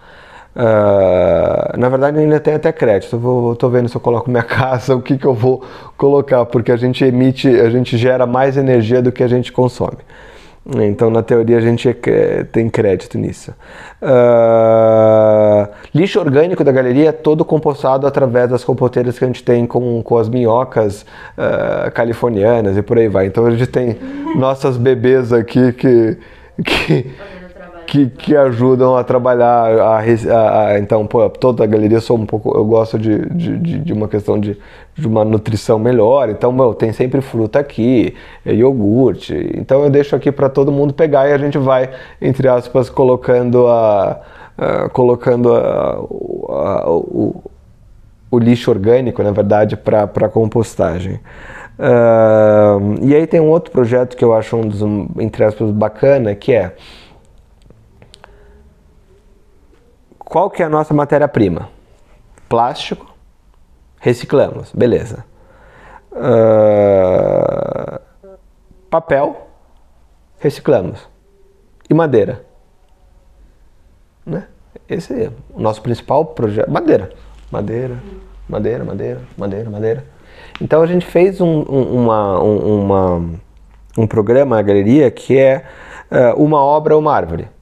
Uh, 0.55 1.77
na 1.77 1.89
verdade, 1.89 2.17
ainda 2.17 2.39
tem 2.39 2.53
até 2.53 2.71
crédito. 2.71 3.17
Estou 3.53 3.69
vendo 3.69 3.89
se 3.89 3.95
eu 3.97 4.01
coloco 4.01 4.29
minha 4.29 4.43
casa, 4.43 4.95
o 4.95 5.01
que, 5.01 5.17
que 5.17 5.25
eu 5.25 5.33
vou 5.33 5.63
colocar, 5.97 6.45
porque 6.45 6.71
a 6.71 6.77
gente 6.77 7.03
emite, 7.03 7.47
a 7.47 7.69
gente 7.69 7.97
gera 7.97 8.25
mais 8.25 8.55
energia 8.55 9.01
do 9.01 9.11
que 9.11 9.21
a 9.21 9.27
gente 9.27 9.51
consome. 9.51 9.97
Então, 10.81 11.11
na 11.11 11.21
teoria, 11.21 11.59
a 11.59 11.61
gente 11.61 11.87
é, 11.87 12.43
tem 12.43 12.67
crédito 12.69 13.19
nisso. 13.19 13.53
Uh, 14.01 15.67
lixo 15.93 16.19
orgânico 16.19 16.63
da 16.63 16.71
galeria 16.71 17.09
é 17.09 17.11
todo 17.11 17.45
compostado 17.45 18.07
através 18.07 18.49
das 18.49 18.63
compoteiras 18.63 19.19
que 19.19 19.23
a 19.23 19.27
gente 19.27 19.43
tem 19.43 19.67
com, 19.67 20.01
com 20.01 20.17
as 20.17 20.27
minhocas 20.27 21.03
uh, 21.03 21.91
californianas 21.91 22.75
e 22.77 22.81
por 22.81 22.97
aí 22.97 23.07
vai. 23.07 23.27
Então, 23.27 23.45
a 23.45 23.51
gente 23.51 23.67
tem 23.67 23.95
nossas 24.35 24.75
bebês 24.75 25.31
aqui 25.31 25.71
que. 25.73 26.17
que 26.63 27.11
que, 27.85 28.07
que 28.09 28.35
ajudam 28.35 28.95
a 28.95 29.03
trabalhar 29.03 29.79
a, 29.79 29.99
a, 29.99 30.67
a, 30.67 30.79
então 30.79 31.05
pô, 31.05 31.29
toda 31.29 31.63
a 31.63 31.67
galeria 31.67 31.99
sou 31.99 32.17
um 32.17 32.25
pouco 32.25 32.55
eu 32.57 32.65
gosto 32.65 32.97
de, 32.97 33.25
de, 33.29 33.79
de 33.79 33.93
uma 33.93 34.07
questão 34.07 34.39
de, 34.39 34.57
de 34.95 35.07
uma 35.07 35.23
nutrição 35.23 35.79
melhor 35.79 36.29
então 36.29 36.51
meu, 36.51 36.73
tem 36.73 36.91
sempre 36.91 37.21
fruta 37.21 37.59
aqui 37.59 38.13
é 38.45 38.53
iogurte 38.53 39.51
então 39.55 39.83
eu 39.83 39.89
deixo 39.89 40.15
aqui 40.15 40.31
para 40.31 40.49
todo 40.49 40.71
mundo 40.71 40.93
pegar 40.93 41.29
e 41.29 41.33
a 41.33 41.37
gente 41.37 41.57
vai 41.57 41.89
entre 42.21 42.47
aspas 42.47 42.89
colocando 42.89 43.67
a, 43.67 44.21
a 44.57 44.89
colocando 44.89 45.49
o, 46.87 47.43
o 48.35 48.39
lixo 48.39 48.69
orgânico 48.69 49.23
na 49.23 49.31
verdade 49.31 49.77
para 49.77 50.29
compostagem. 50.29 51.19
Uh, 51.77 52.97
e 53.01 53.13
aí 53.13 53.27
tem 53.27 53.41
um 53.41 53.49
outro 53.49 53.71
projeto 53.71 54.15
que 54.15 54.23
eu 54.23 54.33
acho 54.33 54.55
um 54.55 54.67
dos 54.67 54.81
entre 55.19 55.43
aspas 55.43 55.71
bacana 55.71 56.33
que 56.33 56.53
é 56.53 56.73
Qual 60.35 60.49
que 60.49 60.61
é 60.61 60.65
a 60.65 60.69
nossa 60.69 60.93
matéria-prima? 60.93 61.69
Plástico, 62.49 63.15
reciclamos, 64.01 64.69
beleza. 64.73 65.23
Uh, 66.11 68.01
papel, 68.89 69.47
reciclamos. 70.37 71.07
E 71.89 71.93
madeira. 71.93 72.43
Né? 74.25 74.45
Esse 74.89 75.13
é 75.23 75.31
o 75.53 75.61
nosso 75.61 75.81
principal 75.81 76.25
projeto. 76.25 76.69
Madeira. 76.69 77.13
Madeira, 77.49 77.97
madeira, 78.49 78.83
madeira, 78.83 79.21
madeira, 79.37 79.69
madeira. 79.69 80.05
Então 80.59 80.81
a 80.81 80.85
gente 80.85 81.05
fez 81.05 81.39
um, 81.39 81.59
um, 81.61 82.03
uma, 82.03 82.43
um, 82.43 82.81
uma, 82.81 83.25
um 83.97 84.05
programa 84.05 84.57
na 84.57 84.61
galeria 84.61 85.09
que 85.09 85.39
é 85.39 85.63
uh, 86.11 86.43
uma 86.43 86.61
obra, 86.61 86.97
uma 86.97 87.15
árvore. 87.15 87.54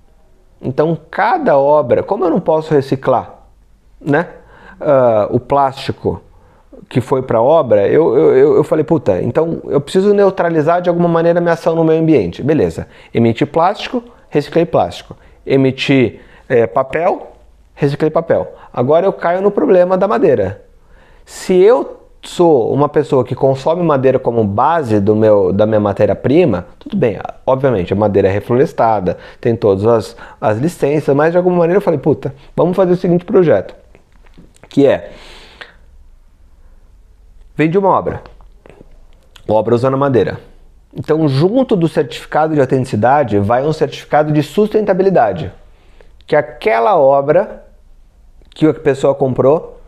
Então, 0.64 0.98
cada 1.12 1.58
obra, 1.58 2.02
como 2.02 2.24
eu 2.24 2.30
não 2.30 2.40
posso 2.40 2.74
reciclar 2.74 3.34
né, 4.00 4.28
uh, 4.80 5.36
o 5.36 5.40
plástico 5.40 6.22
que 6.90 7.02
foi 7.02 7.22
para 7.22 7.38
a 7.40 7.42
obra, 7.42 7.88
eu, 7.88 8.16
eu, 8.16 8.56
eu 8.58 8.64
falei, 8.64 8.84
puta, 8.84 9.22
então 9.22 9.62
eu 9.66 9.82
preciso 9.82 10.14
neutralizar 10.14 10.82
de 10.82 10.90
alguma 10.90 11.10
maneira 11.10 11.40
a 11.40 11.42
minha 11.42 11.54
ação 11.54 11.76
no 11.76 11.84
meio 11.84 12.02
ambiente. 12.02 12.42
Beleza, 12.42 12.88
emiti 13.14 13.46
plástico, 13.46 14.04
reciclei 14.30 14.66
plástico. 14.66 15.16
Emiti 15.46 16.20
é, 16.48 16.66
papel, 16.66 17.34
reciclei 17.74 18.10
papel. 18.10 18.54
Agora 18.72 19.06
eu 19.06 19.14
caio 19.14 19.42
no 19.42 19.52
problema 19.52 19.98
da 19.98 20.08
madeira. 20.08 20.64
Se 21.26 21.54
eu 21.56 22.03
sou 22.24 22.74
uma 22.74 22.88
pessoa 22.88 23.24
que 23.24 23.36
consome 23.36 23.84
madeira 23.84 24.18
como 24.18 24.44
base 24.44 25.00
do 25.00 25.16
meu, 25.16 25.52
da 25.52 25.66
minha 25.66 25.80
matéria-prima, 25.80 26.66
tudo 26.80 26.96
bem, 26.96 27.20
obviamente 27.46 27.92
a 27.92 27.96
madeira 27.96 28.30
é 28.30 28.32
reflorestada, 28.32 29.18
tem 29.42 29.56
todas 29.56 29.86
as, 29.86 30.18
as 30.40 30.58
licenças, 30.58 31.14
mas 31.16 31.32
de 31.32 31.38
alguma 31.38 31.58
maneira 31.58 31.78
eu 31.78 31.82
falei, 31.82 32.00
puta, 32.00 32.34
vamos 32.56 32.76
fazer 32.76 32.94
o 32.94 32.98
seguinte 32.98 33.26
projeto, 33.26 33.76
que 34.70 34.88
é, 34.88 35.12
vende 37.56 37.78
uma 37.78 37.90
obra, 37.90 38.24
obra 39.48 39.76
usando 39.76 39.98
madeira. 39.98 40.40
Então, 40.96 41.28
junto 41.28 41.76
do 41.76 41.88
certificado 41.88 42.54
de 42.54 42.62
autenticidade, 42.62 43.40
vai 43.40 43.66
um 43.66 43.74
certificado 43.74 44.32
de 44.32 44.44
sustentabilidade, 44.44 45.52
que 46.26 46.36
aquela 46.36 46.98
obra 46.98 47.66
que 48.52 48.68
a 48.68 48.74
pessoa 48.74 49.14
comprou 49.16 49.80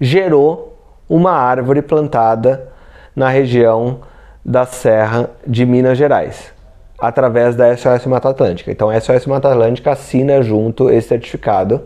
gerou 0.00 0.71
uma 1.08 1.32
árvore 1.32 1.82
plantada 1.82 2.68
na 3.14 3.28
região 3.28 4.00
da 4.44 4.64
Serra 4.66 5.30
de 5.46 5.64
Minas 5.64 5.96
Gerais, 5.96 6.52
através 6.98 7.54
da 7.54 7.76
SOS 7.76 8.06
Mata 8.06 8.30
Atlântica. 8.30 8.70
Então 8.70 8.90
a 8.90 9.00
SOS 9.00 9.26
Mata 9.26 9.50
Atlântica 9.50 9.92
assina 9.92 10.42
junto 10.42 10.90
esse 10.90 11.08
certificado, 11.08 11.82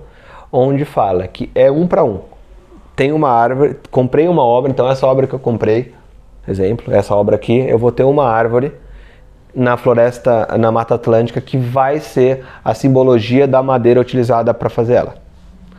onde 0.51 0.85
fala 0.85 1.27
que 1.27 1.51
é 1.55 1.71
um 1.71 1.87
para 1.87 2.05
um. 2.05 2.21
Tem 2.95 3.13
uma 3.13 3.31
árvore, 3.31 3.77
comprei 3.91 4.27
uma 4.27 4.43
obra, 4.43 4.71
então 4.71 4.89
essa 4.89 5.07
obra 5.07 5.27
que 5.27 5.35
eu 5.35 5.39
comprei, 5.39 5.95
exemplo, 6.49 6.95
essa 6.95 7.15
obra 7.15 7.37
aqui, 7.37 7.59
eu 7.69 7.79
vou 7.79 7.93
ter 7.93 8.05
uma 8.05 8.27
árvore 8.27 8.73
na 9.55 9.77
floresta, 9.77 10.57
na 10.59 10.71
Mata 10.71 10.95
Atlântica, 10.95 11.41
que 11.41 11.57
vai 11.57 11.99
ser 11.99 12.45
a 12.65 12.75
simbologia 12.75 13.47
da 13.47 13.63
madeira 13.63 14.01
utilizada 14.01 14.53
para 14.55 14.69
fazer 14.69 14.95
ela. 14.95 15.26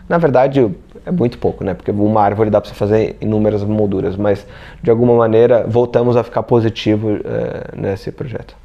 Na 0.08 0.18
verdade, 0.18 0.74
é 1.06 1.12
muito 1.12 1.38
pouco, 1.38 1.64
né? 1.64 1.74
Porque 1.74 1.92
uma 1.92 2.22
árvore 2.22 2.50
dá 2.50 2.62
para 2.62 2.70
você 2.70 2.76
fazer 2.76 3.18
inúmeras 3.20 3.64
molduras, 3.64 4.16
mas 4.16 4.46
de 4.82 4.90
alguma 4.90 5.16
maneira 5.16 5.66
voltamos 5.68 6.16
a 6.16 6.24
ficar 6.24 6.44
positivo 6.44 7.20
é, 7.24 7.76
nesse 7.76 8.12
projeto. 8.12 8.56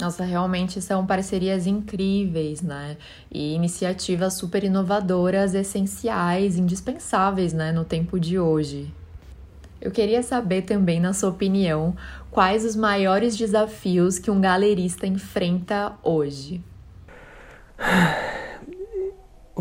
Nossa, 0.00 0.24
realmente 0.24 0.80
são 0.80 1.04
parcerias 1.04 1.66
incríveis, 1.66 2.62
né? 2.62 2.96
E 3.30 3.54
iniciativas 3.54 4.32
super 4.32 4.64
inovadoras, 4.64 5.54
essenciais, 5.54 6.56
indispensáveis, 6.56 7.52
né, 7.52 7.70
no 7.70 7.84
tempo 7.84 8.18
de 8.18 8.38
hoje. 8.38 8.90
Eu 9.78 9.90
queria 9.90 10.22
saber 10.22 10.62
também, 10.62 11.00
na 11.00 11.12
sua 11.12 11.28
opinião, 11.28 11.94
quais 12.30 12.64
os 12.64 12.74
maiores 12.74 13.36
desafios 13.36 14.18
que 14.18 14.30
um 14.30 14.40
galerista 14.40 15.06
enfrenta 15.06 15.92
hoje. 16.02 16.62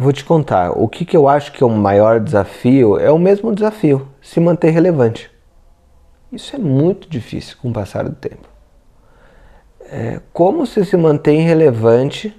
Vou 0.01 0.13
te 0.13 0.23
contar, 0.23 0.71
o 0.71 0.87
que, 0.87 1.03
que 1.03 1.17
eu 1.17 1.27
acho 1.27 1.51
que 1.51 1.61
é 1.61 1.65
o 1.65 1.69
maior 1.69 2.21
desafio 2.21 2.97
é 2.97 3.11
o 3.11 3.19
mesmo 3.19 3.53
desafio, 3.53 4.07
se 4.21 4.39
manter 4.39 4.69
relevante. 4.69 5.29
Isso 6.31 6.55
é 6.55 6.57
muito 6.57 7.09
difícil 7.09 7.57
com 7.61 7.69
o 7.69 7.73
passar 7.73 8.05
do 8.05 8.15
tempo. 8.15 8.47
É, 9.81 10.21
como 10.31 10.65
você 10.65 10.85
se 10.85 10.95
mantém 10.95 11.41
relevante 11.41 12.33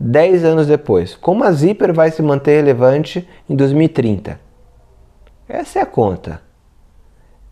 10 0.00 0.46
anos 0.46 0.66
depois? 0.66 1.14
Como 1.14 1.44
a 1.44 1.52
Zipper 1.52 1.92
vai 1.92 2.10
se 2.10 2.22
manter 2.22 2.56
relevante 2.56 3.28
em 3.50 3.54
2030? 3.54 4.40
Essa 5.46 5.80
é 5.80 5.82
a 5.82 5.86
conta. 5.86 6.40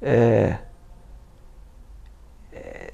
É, 0.01 0.57
é, 2.55 2.93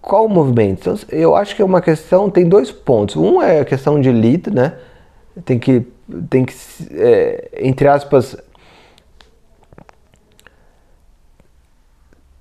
qual 0.00 0.26
o 0.26 0.28
movimento? 0.28 0.82
Então, 0.82 0.96
eu 1.08 1.34
acho 1.34 1.56
que 1.56 1.62
é 1.62 1.64
uma 1.64 1.80
questão, 1.80 2.30
tem 2.30 2.48
dois 2.48 2.70
pontos. 2.70 3.16
Um 3.16 3.42
é 3.42 3.58
a 3.58 3.64
questão 3.64 4.00
de 4.00 4.12
lead, 4.12 4.52
né? 4.52 4.78
Tem 5.44 5.58
que, 5.58 5.86
tem 6.28 6.44
que 6.44 6.54
é, 6.92 7.50
entre 7.60 7.88
aspas, 7.88 8.36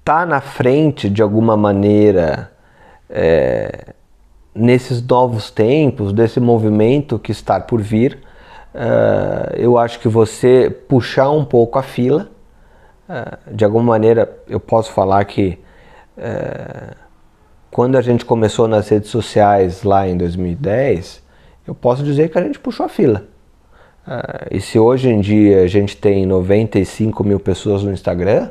tá 0.03 0.25
na 0.25 0.41
frente 0.41 1.09
de 1.09 1.21
alguma 1.21 1.55
maneira 1.55 2.51
é, 3.09 3.93
nesses 4.53 5.01
novos 5.05 5.49
tempos, 5.51 6.11
desse 6.11 6.39
movimento 6.39 7.17
que 7.19 7.31
está 7.31 7.59
por 7.59 7.81
vir. 7.81 8.19
Uh, 8.73 9.55
eu 9.55 9.77
acho 9.77 9.99
que 9.99 10.07
você 10.07 10.69
puxar 10.69 11.31
um 11.31 11.43
pouco 11.43 11.79
a 11.79 11.83
fila, 11.83 12.29
uh, 13.09 13.55
de 13.55 13.65
alguma 13.65 13.83
maneira 13.83 14.31
eu 14.47 14.59
posso 14.59 14.91
falar 14.91 15.25
que 15.25 15.57
uh, 16.17 16.95
quando 17.71 17.97
a 17.97 18.01
gente 18.01 18.25
começou 18.25 18.67
nas 18.67 18.87
redes 18.89 19.09
sociais 19.09 19.83
lá 19.83 20.07
em 20.07 20.17
2010, 20.17 21.23
eu 21.69 21.75
posso 21.75 22.03
dizer 22.03 22.29
que 22.29 22.37
a 22.37 22.41
gente 22.41 22.59
puxou 22.59 22.85
a 22.85 22.89
fila. 22.89 23.25
Uh, 24.07 24.47
e 24.55 24.59
se 24.59 24.79
hoje 24.79 25.07
em 25.07 25.21
dia 25.21 25.61
a 25.61 25.67
gente 25.67 25.95
tem 25.95 26.25
95 26.25 27.23
mil 27.23 27.39
pessoas 27.39 27.83
no 27.83 27.91
Instagram, 27.91 28.49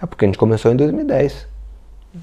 é 0.00 0.06
porque 0.06 0.24
a 0.24 0.28
gente 0.28 0.38
começou 0.38 0.70
em 0.70 0.76
2010. 0.76 1.48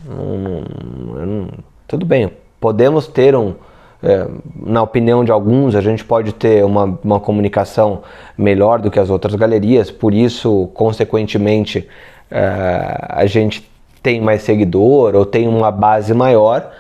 Não, 0.08 1.26
não, 1.26 1.50
tudo 1.86 2.06
bem, 2.06 2.32
podemos 2.62 3.08
ter 3.08 3.36
um, 3.36 3.56
é, 4.02 4.26
na 4.56 4.82
opinião 4.82 5.26
de 5.26 5.34
alguns, 5.34 5.76
a 5.76 5.82
gente 5.82 6.06
pode 6.06 6.32
ter 6.32 6.64
uma, 6.64 6.98
uma 7.04 7.20
comunicação 7.20 8.02
melhor 8.38 8.80
do 8.80 8.90
que 8.90 9.00
as 9.02 9.10
outras 9.10 9.36
galerias, 9.36 9.92
por 9.92 10.14
isso, 10.14 10.70
consequentemente, 10.74 11.86
é, 12.30 13.06
a 13.10 13.26
gente 13.26 13.70
tem 14.02 14.22
mais 14.22 14.44
seguidor 14.44 15.14
ou 15.14 15.26
tem 15.26 15.46
uma 15.46 15.72
base 15.72 16.14
maior, 16.14 16.72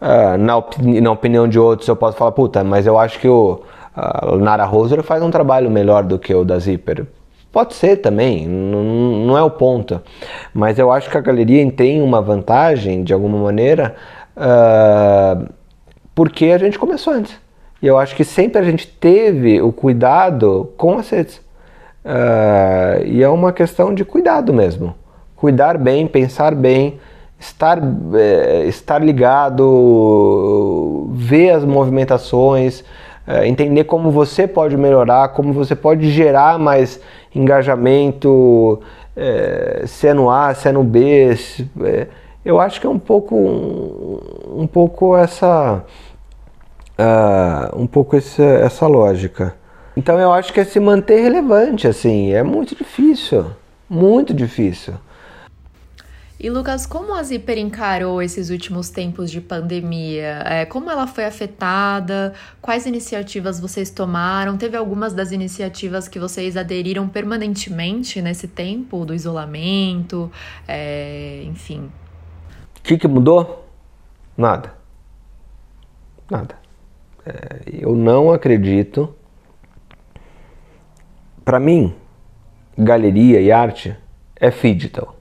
Uh, 0.00 0.36
na, 0.38 0.56
opini 0.58 1.00
na 1.00 1.10
opinião 1.10 1.48
de 1.48 1.58
outros, 1.58 1.88
eu 1.88 1.96
posso 1.96 2.18
falar, 2.18 2.32
puta, 2.32 2.62
mas 2.62 2.86
eu 2.86 2.98
acho 2.98 3.18
que 3.18 3.28
o 3.28 3.62
uh, 3.96 4.36
Nara 4.36 4.64
Roser 4.64 5.02
faz 5.02 5.22
um 5.22 5.30
trabalho 5.30 5.70
melhor 5.70 6.02
do 6.04 6.18
que 6.18 6.34
o 6.34 6.44
da 6.44 6.58
Zipper. 6.58 7.06
Pode 7.50 7.74
ser 7.74 7.96
também, 7.96 8.46
não 8.46 9.38
é 9.38 9.42
o 9.42 9.50
ponto. 9.50 10.02
Mas 10.52 10.78
eu 10.78 10.92
acho 10.92 11.08
que 11.08 11.16
a 11.16 11.22
galeria 11.22 11.70
tem 11.72 12.02
uma 12.02 12.20
vantagem, 12.20 13.02
de 13.02 13.14
alguma 13.14 13.38
maneira, 13.38 13.96
uh, 14.36 15.48
porque 16.14 16.46
a 16.46 16.58
gente 16.58 16.78
começou 16.78 17.14
antes. 17.14 17.34
E 17.80 17.86
eu 17.86 17.96
acho 17.96 18.14
que 18.14 18.24
sempre 18.24 18.58
a 18.60 18.62
gente 18.62 18.86
teve 18.86 19.62
o 19.62 19.72
cuidado 19.72 20.72
com 20.76 20.98
as 20.98 21.08
redes. 21.08 21.36
Uh, 22.04 23.04
e 23.06 23.22
é 23.22 23.28
uma 23.28 23.52
questão 23.52 23.94
de 23.94 24.04
cuidado 24.04 24.52
mesmo. 24.52 24.94
Cuidar 25.34 25.78
bem, 25.78 26.06
pensar 26.06 26.54
bem, 26.54 26.98
estar, 27.38 27.78
é, 28.14 28.64
estar 28.66 29.02
ligado, 29.02 31.08
ver 31.12 31.50
as 31.50 31.64
movimentações, 31.64 32.84
é, 33.26 33.46
entender 33.46 33.84
como 33.84 34.10
você 34.10 34.46
pode 34.46 34.76
melhorar, 34.76 35.28
como 35.28 35.52
você 35.52 35.74
pode 35.74 36.10
gerar 36.10 36.58
mais 36.58 37.00
engajamento, 37.34 38.80
é, 39.16 39.84
se 39.86 40.08
é 40.08 40.14
no 40.14 40.30
A, 40.30 40.54
se 40.54 40.68
é 40.68 40.72
no 40.72 40.84
B. 40.84 41.36
Se, 41.36 41.68
eu 42.44 42.60
acho 42.60 42.80
que 42.80 42.86
é 42.86 42.90
um 42.90 42.98
pouco, 42.98 43.34
um, 43.34 44.62
um 44.62 44.66
pouco 44.66 45.16
essa, 45.16 45.82
uh, 46.96 47.80
um 47.80 47.86
pouco 47.86 48.16
essa, 48.16 48.42
essa 48.42 48.86
lógica. 48.86 49.54
Então 49.96 50.18
eu 50.18 50.32
acho 50.32 50.52
que 50.52 50.60
é 50.60 50.64
se 50.64 50.78
manter 50.78 51.22
relevante, 51.22 51.88
assim, 51.88 52.32
é 52.32 52.42
muito 52.42 52.76
difícil, 52.76 53.46
muito 53.88 54.32
difícil. 54.32 54.94
E 56.38 56.50
Lucas, 56.50 56.84
como 56.84 57.14
a 57.14 57.22
Zipper 57.22 57.56
encarou 57.56 58.20
esses 58.20 58.50
últimos 58.50 58.90
tempos 58.90 59.30
de 59.30 59.40
pandemia? 59.40 60.42
É, 60.44 60.66
como 60.66 60.90
ela 60.90 61.06
foi 61.06 61.24
afetada? 61.24 62.34
Quais 62.60 62.84
iniciativas 62.84 63.58
vocês 63.58 63.88
tomaram? 63.88 64.58
Teve 64.58 64.76
algumas 64.76 65.14
das 65.14 65.32
iniciativas 65.32 66.08
que 66.08 66.18
vocês 66.18 66.54
aderiram 66.54 67.08
permanentemente 67.08 68.20
nesse 68.20 68.46
tempo 68.46 69.06
do 69.06 69.14
isolamento? 69.14 70.30
É, 70.68 71.42
enfim. 71.46 71.90
O 72.80 72.82
que, 72.82 72.98
que 72.98 73.08
mudou? 73.08 73.66
Nada. 74.36 74.74
Nada. 76.30 76.54
É, 77.24 77.62
eu 77.66 77.96
não 77.96 78.30
acredito. 78.30 79.14
Para 81.42 81.58
mim, 81.58 81.94
galeria 82.76 83.40
e 83.40 83.50
arte 83.50 83.96
é 84.38 84.50
digital 84.50 85.15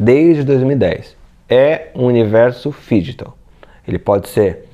desde 0.00 0.42
2010. 0.44 1.14
É 1.46 1.90
um 1.94 2.06
universo 2.06 2.74
digital. 2.88 3.36
Ele 3.86 3.98
pode 3.98 4.28
ser 4.30 4.64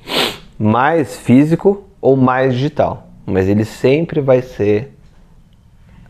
mais 0.57 1.17
físico 1.17 1.83
ou 1.99 2.15
mais 2.15 2.53
digital, 2.53 3.09
mas 3.25 3.49
ele 3.49 3.65
sempre 3.65 4.21
vai 4.21 4.41
ser 4.41 4.93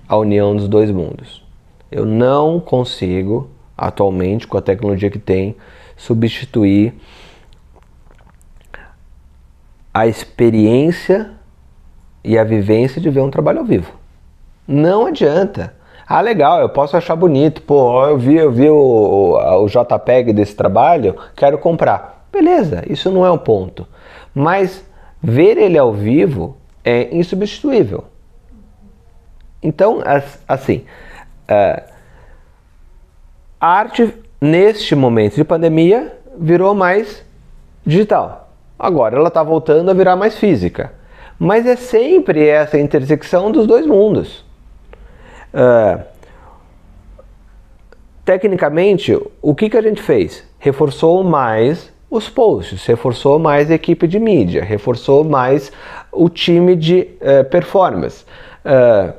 a 0.08 0.16
união 0.16 0.56
dos 0.56 0.68
dois 0.68 0.92
mundos. 0.92 1.44
Eu 1.92 2.06
não 2.06 2.60
consigo, 2.60 3.50
atualmente, 3.76 4.46
com 4.46 4.58
a 4.58 4.62
tecnologia 4.62 5.10
que 5.10 5.20
tem, 5.20 5.56
substituir 5.96 6.94
a 9.94 10.06
experiência 10.06 11.32
e 12.24 12.38
a 12.38 12.44
vivência 12.44 13.02
de 13.02 13.10
ver 13.10 13.22
um 13.22 13.32
trabalho 13.32 13.60
ao 13.60 13.66
vivo. 13.66 13.92
Não 14.68 15.08
adianta. 15.08 15.77
Ah, 16.08 16.22
legal, 16.22 16.62
eu 16.62 16.70
posso 16.70 16.96
achar 16.96 17.16
bonito. 17.16 17.62
Pô, 17.62 18.06
eu 18.06 18.18
vi, 18.18 18.36
eu 18.36 18.52
vi 18.52 18.70
o, 18.70 18.76
o, 18.78 19.64
o 19.64 19.68
JPEG 19.68 20.32
desse 20.32 20.56
trabalho, 20.56 21.16
quero 21.36 21.58
comprar. 21.58 22.26
Beleza, 22.32 22.84
isso 22.88 23.12
não 23.12 23.26
é 23.26 23.32
um 23.32 23.38
ponto. 23.38 23.86
Mas 24.34 24.86
ver 25.22 25.58
ele 25.58 25.78
ao 25.78 25.92
vivo 25.92 26.56
é 26.84 27.14
insubstituível. 27.14 28.06
Então, 29.62 30.02
assim, 30.48 30.86
uh, 31.50 31.92
a 33.60 33.68
arte 33.68 34.14
neste 34.40 34.96
momento 34.96 35.36
de 35.36 35.44
pandemia 35.44 36.16
virou 36.38 36.74
mais 36.74 37.26
digital. 37.86 38.50
Agora 38.80 39.18
ela 39.18 39.28
está 39.28 39.42
voltando 39.44 39.90
a 39.90 39.94
virar 39.94 40.16
mais 40.16 40.38
física. 40.38 40.94
Mas 41.40 41.66
é 41.66 41.76
sempre 41.76 42.48
essa 42.48 42.80
intersecção 42.80 43.52
dos 43.52 43.68
dois 43.68 43.86
mundos. 43.86 44.47
Uh, 45.54 46.04
tecnicamente, 48.24 49.18
o 49.42 49.56
que, 49.56 49.70
que 49.70 49.78
a 49.78 49.82
gente 49.82 50.02
fez? 50.02 50.44
Reforçou 50.60 51.24
mais 51.24 51.92
os 52.10 52.30
posts, 52.30 52.86
reforçou 52.86 53.38
mais 53.38 53.70
a 53.70 53.76
equipe 53.76 54.08
de 54.08 54.20
mídia, 54.20 54.64
reforçou 54.64 55.24
mais 55.24 55.72
o 56.12 56.30
time 56.30 56.76
de 56.76 57.08
uh, 57.22 57.44
performance. 57.50 58.26
Uh, 58.66 59.14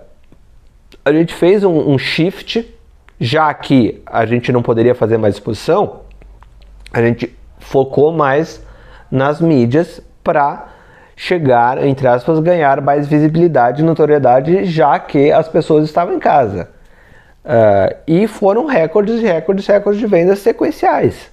a 1.04 1.12
gente 1.12 1.32
fez 1.34 1.64
um, 1.64 1.90
um, 1.90 1.98
shift, 1.98 2.74
já 3.20 3.52
que 3.54 4.02
a 4.06 4.24
gente 4.26 4.52
não 4.52 4.62
poderia 4.62 4.94
fazer 4.94 5.16
mais 5.18 5.34
exposição, 5.34 6.00
a 6.92 7.02
gente 7.02 7.34
focou 7.58 8.12
mais 8.12 8.64
nas 9.10 9.40
mídias 9.40 10.02
para 10.22 10.68
chegar, 11.18 11.84
entre 11.84 12.06
aspas, 12.06 12.38
ganhar 12.38 12.80
mais 12.80 13.08
visibilidade 13.08 13.82
e 13.82 13.84
notoriedade, 13.84 14.64
já 14.66 14.96
que 15.00 15.32
as 15.32 15.48
pessoas 15.48 15.84
estavam 15.84 16.14
em 16.14 16.20
casa. 16.20 16.68
Uh, 17.44 17.96
e 18.06 18.28
foram 18.28 18.66
recordes 18.66 19.20
recordes 19.20 19.66
recordes 19.66 20.00
de 20.00 20.06
vendas 20.06 20.38
sequenciais. 20.38 21.28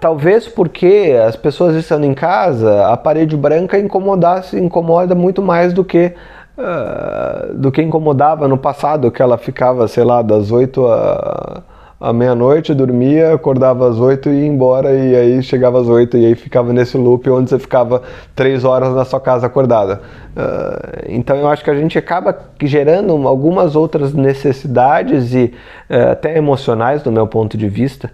Talvez 0.00 0.48
porque 0.48 1.14
as 1.26 1.36
pessoas 1.36 1.76
estando 1.76 2.04
em 2.04 2.14
casa, 2.14 2.86
a 2.86 2.96
parede 2.96 3.36
branca 3.36 3.78
incomodasse, 3.78 4.58
incomoda 4.58 5.14
muito 5.14 5.42
mais 5.42 5.74
do 5.74 5.84
que 5.84 6.14
uh, 6.56 7.52
do 7.52 7.70
que 7.70 7.82
incomodava 7.82 8.48
no 8.48 8.56
passado, 8.56 9.10
que 9.10 9.20
ela 9.20 9.36
ficava, 9.36 9.86
sei 9.88 10.04
lá, 10.04 10.22
das 10.22 10.50
8 10.50 10.86
a 10.86 11.62
à 12.04 12.12
meia-noite, 12.12 12.74
dormia, 12.74 13.32
acordava 13.32 13.88
às 13.88 13.98
oito 13.98 14.28
e 14.28 14.42
ia 14.42 14.46
embora, 14.46 14.92
e 14.92 15.16
aí 15.16 15.42
chegava 15.42 15.80
às 15.80 15.88
oito 15.88 16.18
e 16.18 16.26
aí 16.26 16.34
ficava 16.34 16.70
nesse 16.70 16.98
loop 16.98 17.30
onde 17.30 17.48
você 17.48 17.58
ficava 17.58 18.02
três 18.34 18.62
horas 18.62 18.94
na 18.94 19.06
sua 19.06 19.18
casa 19.18 19.46
acordada. 19.46 20.02
Uh, 20.36 21.06
então 21.08 21.34
eu 21.34 21.48
acho 21.48 21.64
que 21.64 21.70
a 21.70 21.74
gente 21.74 21.96
acaba 21.96 22.38
gerando 22.62 23.26
algumas 23.26 23.74
outras 23.74 24.12
necessidades 24.12 25.32
e 25.32 25.54
uh, 25.88 26.10
até 26.12 26.36
emocionais, 26.36 27.02
do 27.02 27.10
meu 27.10 27.26
ponto 27.26 27.56
de 27.56 27.70
vista, 27.70 28.10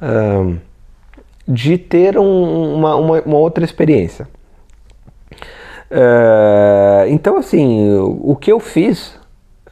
uh, 0.00 0.56
de 1.46 1.76
ter 1.76 2.16
um, 2.16 2.74
uma, 2.76 2.96
uma, 2.96 3.20
uma, 3.20 3.36
outra 3.36 3.62
experiência. 3.62 4.26
então, 7.08 7.36
assim, 7.36 7.94
o 8.22 8.34
que 8.34 8.50
eu 8.50 8.58
fiz 8.58 9.22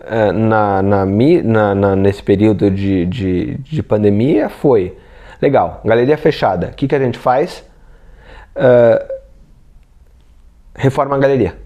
é, 0.05 0.33
na, 0.33 0.83
na, 0.83 1.75
na, 1.75 1.97
nesse 1.97 2.23
período 2.23 2.69
de, 2.71 3.07
de, 3.07 3.55
de, 3.59 3.83
pandemia 3.83 4.49
foi 4.49 4.99
legal, 5.41 5.81
galeria 5.85 6.19
fechada. 6.19 6.69
O 6.69 6.75
que, 6.75 6.89
que 6.89 6.95
a 6.95 6.99
gente 6.99 7.19
faz? 7.19 7.65
Uh, 8.57 9.13
reforma 10.75 11.15
a 11.15 11.19
galeria. 11.19 11.57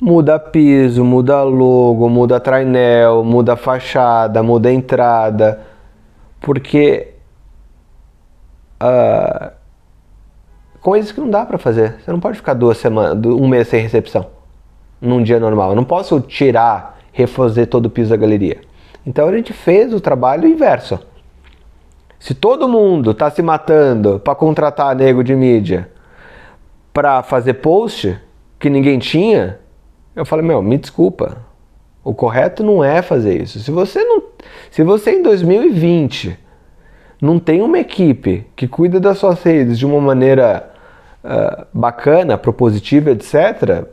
Muda 0.00 0.38
piso, 0.38 1.04
muda 1.04 1.42
logo, 1.42 2.08
muda 2.08 2.40
trainel, 2.40 3.22
muda 3.24 3.56
fachada, 3.56 4.42
muda 4.42 4.72
entrada. 4.72 5.60
Porque 6.40 7.12
uh, 8.82 9.52
coisas 10.80 11.12
que 11.12 11.20
não 11.20 11.28
dá 11.28 11.44
para 11.44 11.58
fazer. 11.58 12.00
Você 12.00 12.10
não 12.10 12.20
pode 12.20 12.38
ficar 12.38 12.54
duas 12.54 12.78
semanas, 12.78 13.22
um 13.26 13.46
mês 13.46 13.68
sem 13.68 13.82
recepção 13.82 14.39
num 15.00 15.22
dia 15.22 15.40
normal. 15.40 15.70
Eu 15.70 15.76
não 15.76 15.84
posso 15.84 16.20
tirar, 16.20 16.98
refazer 17.12 17.66
todo 17.66 17.86
o 17.86 17.90
piso 17.90 18.10
da 18.10 18.16
galeria. 18.16 18.60
Então 19.06 19.28
a 19.28 19.32
gente 19.32 19.52
fez 19.52 19.94
o 19.94 20.00
trabalho 20.00 20.46
inverso. 20.46 20.98
Se 22.18 22.34
todo 22.34 22.68
mundo 22.68 23.12
está 23.12 23.30
se 23.30 23.40
matando 23.40 24.20
para 24.20 24.34
contratar 24.34 24.94
nego 24.94 25.24
de 25.24 25.34
mídia 25.34 25.90
para 26.92 27.22
fazer 27.22 27.54
post 27.54 28.18
que 28.58 28.68
ninguém 28.68 28.98
tinha, 28.98 29.58
eu 30.14 30.26
falei, 30.26 30.44
meu, 30.44 30.60
me 30.62 30.76
desculpa. 30.76 31.38
O 32.04 32.12
correto 32.12 32.62
não 32.62 32.84
é 32.84 33.00
fazer 33.00 33.40
isso. 33.40 33.58
Se 33.60 33.70
você 33.70 34.02
não, 34.04 34.22
se 34.70 34.82
você 34.82 35.12
em 35.12 35.22
2020 35.22 36.38
não 37.20 37.38
tem 37.38 37.62
uma 37.62 37.78
equipe 37.78 38.46
que 38.56 38.66
cuida 38.66 38.98
das 38.98 39.18
suas 39.18 39.42
redes 39.42 39.78
de 39.78 39.86
uma 39.86 40.00
maneira 40.00 40.70
uh, 41.24 41.66
bacana, 41.72 42.38
propositiva, 42.38 43.10
etc., 43.10 43.86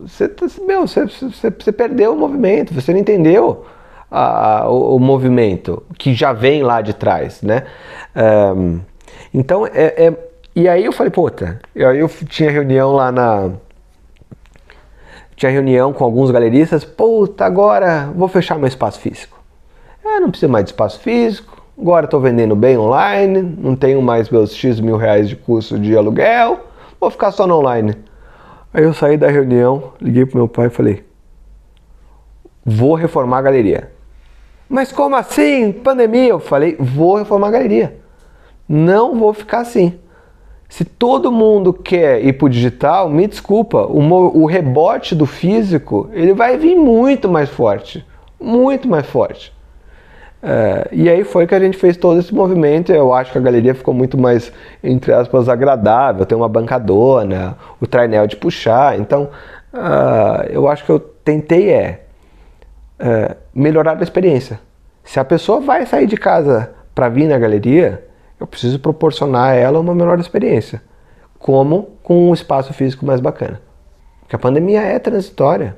você, 0.00 0.28
tá, 0.28 0.46
meu, 0.66 0.86
você, 0.86 1.06
você, 1.06 1.50
você 1.50 1.72
perdeu 1.72 2.14
o 2.14 2.18
movimento, 2.18 2.72
você 2.72 2.92
não 2.92 3.00
entendeu 3.00 3.64
a, 4.10 4.68
o, 4.68 4.96
o, 4.96 4.98
movimento 4.98 5.82
que 5.98 6.14
já 6.14 6.32
vem 6.32 6.62
lá 6.62 6.80
de 6.80 6.92
trás, 6.92 7.42
né? 7.42 7.64
Um, 8.56 8.80
então, 9.32 9.66
é, 9.66 10.06
é, 10.06 10.14
e 10.54 10.68
aí 10.68 10.84
eu 10.84 10.92
falei, 10.92 11.10
puta, 11.10 11.60
aí 11.74 11.98
eu 11.98 12.08
tinha 12.08 12.50
reunião 12.50 12.92
lá 12.92 13.10
na. 13.12 13.50
Tinha 15.36 15.50
reunião 15.50 15.92
com 15.92 16.04
alguns 16.04 16.30
galeristas, 16.30 16.84
puta, 16.84 17.44
agora 17.44 18.12
vou 18.14 18.28
fechar 18.28 18.58
meu 18.58 18.68
espaço 18.68 19.00
físico. 19.00 19.40
É, 20.04 20.20
não 20.20 20.30
precisa 20.30 20.50
mais 20.50 20.64
de 20.64 20.70
espaço 20.70 21.00
físico, 21.00 21.62
Agora 21.78 22.04
estou 22.04 22.20
vendendo 22.20 22.54
bem 22.54 22.76
online, 22.76 23.42
não 23.42 23.74
tenho 23.74 24.02
mais 24.02 24.28
meus 24.28 24.54
X 24.54 24.78
mil 24.78 24.96
reais 24.96 25.28
de 25.28 25.34
custo 25.34 25.78
de 25.78 25.96
aluguel, 25.96 26.60
vou 27.00 27.10
ficar 27.10 27.32
só 27.32 27.46
no 27.46 27.56
online. 27.56 27.94
Aí 28.74 28.84
eu 28.84 28.94
saí 28.94 29.16
da 29.16 29.28
reunião, 29.28 29.92
liguei 30.00 30.24
pro 30.24 30.38
meu 30.38 30.48
pai 30.48 30.68
e 30.68 30.70
falei: 30.70 31.04
Vou 32.64 32.94
reformar 32.94 33.38
a 33.38 33.42
galeria. 33.42 33.92
Mas 34.68 34.90
como 34.90 35.14
assim? 35.14 35.72
Pandemia? 35.72 36.30
Eu 36.30 36.40
falei: 36.40 36.76
Vou 36.78 37.16
reformar 37.16 37.48
a 37.48 37.52
galeria. 37.52 37.98
Não 38.68 39.18
vou 39.18 39.34
ficar 39.34 39.60
assim. 39.60 39.98
Se 40.68 40.86
todo 40.86 41.30
mundo 41.30 41.74
quer 41.74 42.24
ir 42.24 42.32
para 42.32 42.46
o 42.46 42.48
digital, 42.48 43.10
me 43.10 43.26
desculpa, 43.26 43.84
o, 43.84 44.00
o 44.42 44.46
rebote 44.46 45.14
do 45.14 45.26
físico 45.26 46.08
ele 46.12 46.32
vai 46.32 46.56
vir 46.56 46.74
muito 46.74 47.28
mais 47.28 47.50
forte, 47.50 48.02
muito 48.40 48.88
mais 48.88 49.04
forte. 49.04 49.52
É, 50.42 50.88
e 50.90 51.08
aí 51.08 51.22
foi 51.22 51.46
que 51.46 51.54
a 51.54 51.60
gente 51.60 51.76
fez 51.76 51.96
todo 51.96 52.18
esse 52.18 52.34
movimento. 52.34 52.92
Eu 52.92 53.14
acho 53.14 53.30
que 53.30 53.38
a 53.38 53.40
galeria 53.40 53.74
ficou 53.74 53.94
muito 53.94 54.18
mais, 54.18 54.52
entre 54.82 55.12
aspas, 55.12 55.48
agradável. 55.48 56.26
Tem 56.26 56.36
uma 56.36 56.48
bancadona, 56.48 57.56
o 57.80 57.86
trainel 57.86 58.26
de 58.26 58.36
puxar. 58.36 58.98
Então, 58.98 59.30
uh, 59.72 60.42
eu 60.50 60.68
acho 60.68 60.84
que 60.84 60.90
eu 60.90 60.98
tentei 60.98 61.70
é, 61.70 62.02
é 62.98 63.36
melhorar 63.54 63.98
a 63.98 64.02
experiência. 64.02 64.58
Se 65.04 65.20
a 65.20 65.24
pessoa 65.24 65.60
vai 65.60 65.86
sair 65.86 66.06
de 66.06 66.16
casa 66.16 66.70
para 66.94 67.08
vir 67.08 67.28
na 67.28 67.38
galeria, 67.38 68.04
eu 68.38 68.46
preciso 68.46 68.78
proporcionar 68.78 69.50
a 69.50 69.54
ela 69.54 69.78
uma 69.78 69.94
melhor 69.94 70.18
experiência. 70.18 70.82
Como 71.38 71.90
com 72.02 72.30
um 72.30 72.34
espaço 72.34 72.72
físico 72.72 73.06
mais 73.06 73.20
bacana. 73.20 73.60
Porque 74.20 74.36
a 74.36 74.38
pandemia 74.38 74.80
é 74.80 74.98
transitória. 74.98 75.76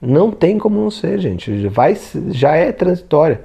Não 0.00 0.30
tem 0.30 0.58
como 0.58 0.80
não 0.80 0.90
ser, 0.90 1.18
gente. 1.18 1.66
Vai, 1.68 1.96
já 2.28 2.54
é 2.54 2.70
transitória. 2.70 3.40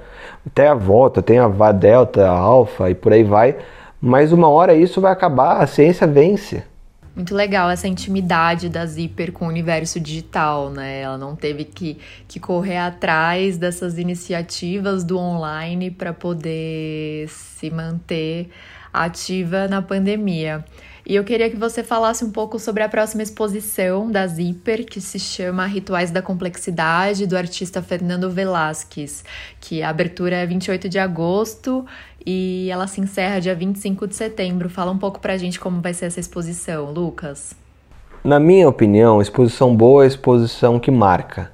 Até 0.46 0.68
a 0.68 0.74
volta, 0.74 1.20
tem 1.20 1.38
a 1.38 1.72
Delta, 1.72 2.28
a 2.28 2.36
Alfa 2.36 2.90
e 2.90 2.94
por 2.94 3.12
aí 3.12 3.24
vai. 3.24 3.56
Mas 4.00 4.32
uma 4.32 4.48
hora 4.48 4.74
isso 4.74 5.00
vai 5.00 5.12
acabar, 5.12 5.60
a 5.60 5.66
ciência 5.66 6.06
vence. 6.06 6.62
Muito 7.16 7.34
legal 7.34 7.70
essa 7.70 7.86
intimidade 7.86 8.68
da 8.68 8.84
Zipper 8.84 9.32
com 9.32 9.46
o 9.46 9.48
universo 9.48 10.00
digital, 10.00 10.68
né? 10.68 11.00
Ela 11.00 11.16
não 11.16 11.36
teve 11.36 11.64
que, 11.64 11.96
que 12.26 12.40
correr 12.40 12.78
atrás 12.78 13.56
dessas 13.56 13.98
iniciativas 13.98 15.04
do 15.04 15.16
online 15.16 15.92
para 15.92 16.12
poder 16.12 17.28
se 17.28 17.70
manter 17.70 18.50
ativa 18.94 19.66
na 19.66 19.82
pandemia. 19.82 20.64
E 21.06 21.14
eu 21.14 21.22
queria 21.22 21.50
que 21.50 21.56
você 21.56 21.84
falasse 21.84 22.24
um 22.24 22.30
pouco 22.30 22.58
sobre 22.58 22.82
a 22.82 22.88
próxima 22.88 23.22
exposição 23.22 24.10
da 24.10 24.26
Zipper, 24.26 24.86
que 24.86 25.02
se 25.02 25.18
chama 25.18 25.66
Rituais 25.66 26.10
da 26.10 26.22
Complexidade, 26.22 27.26
do 27.26 27.36
artista 27.36 27.82
Fernando 27.82 28.30
Velasquez, 28.30 29.22
que 29.60 29.82
a 29.82 29.90
abertura 29.90 30.36
é 30.36 30.46
28 30.46 30.88
de 30.88 30.98
agosto 30.98 31.84
e 32.24 32.70
ela 32.70 32.86
se 32.86 33.02
encerra 33.02 33.38
dia 33.38 33.54
25 33.54 34.06
de 34.06 34.14
setembro. 34.14 34.70
Fala 34.70 34.90
um 34.90 34.96
pouco 34.96 35.20
pra 35.20 35.36
gente 35.36 35.60
como 35.60 35.82
vai 35.82 35.92
ser 35.92 36.06
essa 36.06 36.20
exposição, 36.20 36.90
Lucas. 36.90 37.54
Na 38.24 38.40
minha 38.40 38.66
opinião, 38.66 39.20
exposição 39.20 39.76
boa 39.76 40.04
é 40.04 40.06
exposição 40.06 40.80
que 40.80 40.90
marca. 40.90 41.52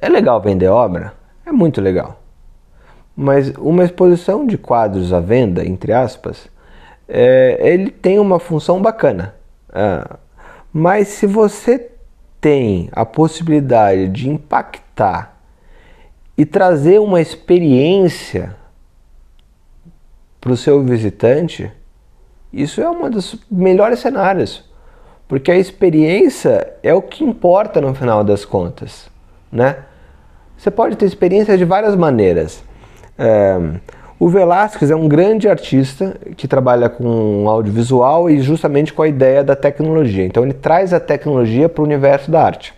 É 0.00 0.08
legal 0.08 0.40
vender 0.40 0.68
obra? 0.68 1.12
É 1.44 1.50
muito 1.50 1.80
legal. 1.80 2.21
Mas 3.14 3.50
uma 3.58 3.84
exposição 3.84 4.46
de 4.46 4.56
quadros 4.56 5.12
à 5.12 5.20
venda, 5.20 5.66
entre 5.66 5.92
aspas, 5.92 6.48
é, 7.08 7.58
ele 7.60 7.90
tem 7.90 8.18
uma 8.18 8.38
função 8.38 8.80
bacana. 8.80 9.34
É, 9.72 10.16
mas 10.72 11.08
se 11.08 11.26
você 11.26 11.90
tem 12.40 12.88
a 12.92 13.04
possibilidade 13.04 14.08
de 14.08 14.28
impactar 14.28 15.36
e 16.36 16.46
trazer 16.46 16.98
uma 16.98 17.20
experiência 17.20 18.56
para 20.40 20.52
o 20.52 20.56
seu 20.56 20.82
visitante, 20.82 21.70
isso 22.52 22.80
é 22.80 22.90
um 22.90 23.08
dos 23.08 23.36
melhores 23.50 24.00
cenários, 24.00 24.68
porque 25.28 25.52
a 25.52 25.56
experiência 25.56 26.74
é 26.82 26.92
o 26.92 27.00
que 27.00 27.22
importa 27.22 27.80
no 27.80 27.94
final 27.94 28.24
das 28.24 28.44
contas, 28.44 29.08
né? 29.50 29.84
Você 30.56 30.70
pode 30.70 30.96
ter 30.96 31.06
experiência 31.06 31.56
de 31.56 31.64
várias 31.64 31.94
maneiras. 31.96 32.62
É, 33.18 33.58
o 34.18 34.28
Velasquez 34.28 34.90
é 34.90 34.96
um 34.96 35.08
grande 35.08 35.48
artista 35.48 36.16
que 36.36 36.46
trabalha 36.46 36.88
com 36.88 37.48
audiovisual 37.48 38.30
e 38.30 38.40
justamente 38.40 38.92
com 38.92 39.02
a 39.02 39.08
ideia 39.08 39.42
da 39.42 39.56
tecnologia. 39.56 40.24
Então 40.24 40.44
ele 40.44 40.52
traz 40.52 40.92
a 40.92 41.00
tecnologia 41.00 41.68
para 41.68 41.82
o 41.82 41.84
universo 41.84 42.30
da 42.30 42.42
arte. 42.42 42.72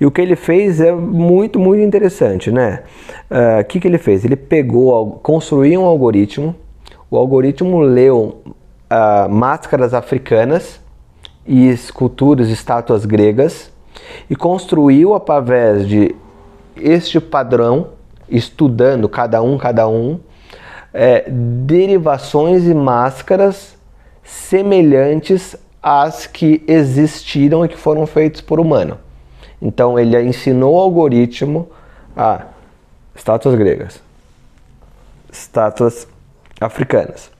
E 0.00 0.04
o 0.04 0.10
que 0.10 0.20
ele 0.20 0.34
fez 0.34 0.80
é 0.80 0.92
muito, 0.92 1.58
muito 1.58 1.80
interessante, 1.80 2.50
né? 2.50 2.82
O 3.30 3.60
uh, 3.60 3.64
que, 3.64 3.78
que 3.78 3.86
ele 3.86 3.98
fez? 3.98 4.24
Ele 4.24 4.36
pegou, 4.36 5.12
construiu 5.22 5.82
um 5.82 5.84
algoritmo, 5.84 6.54
o 7.10 7.16
algoritmo 7.16 7.80
leu 7.80 8.42
uh, 8.44 9.28
máscaras 9.30 9.94
africanas 9.94 10.80
e 11.46 11.68
esculturas, 11.68 12.48
estátuas 12.48 13.04
gregas 13.04 13.72
e 14.28 14.34
construiu 14.34 15.14
através 15.14 15.86
de 15.86 16.14
este 16.76 17.20
padrão, 17.20 17.88
estudando 18.28 19.08
cada 19.08 19.42
um, 19.42 19.58
cada 19.58 19.88
um, 19.88 20.18
é, 20.92 21.24
derivações 21.28 22.64
e 22.64 22.74
máscaras 22.74 23.76
semelhantes 24.22 25.56
às 25.82 26.26
que 26.26 26.62
existiram 26.66 27.64
e 27.64 27.68
que 27.68 27.76
foram 27.76 28.06
feitas 28.06 28.40
por 28.40 28.58
humano. 28.58 28.98
Então 29.60 29.98
ele 29.98 30.20
ensinou 30.22 30.74
o 30.74 30.80
algoritmo 30.80 31.68
a 32.16 32.46
estátuas 33.14 33.54
gregas, 33.54 34.00
estátuas 35.30 36.06
africanas. 36.60 37.30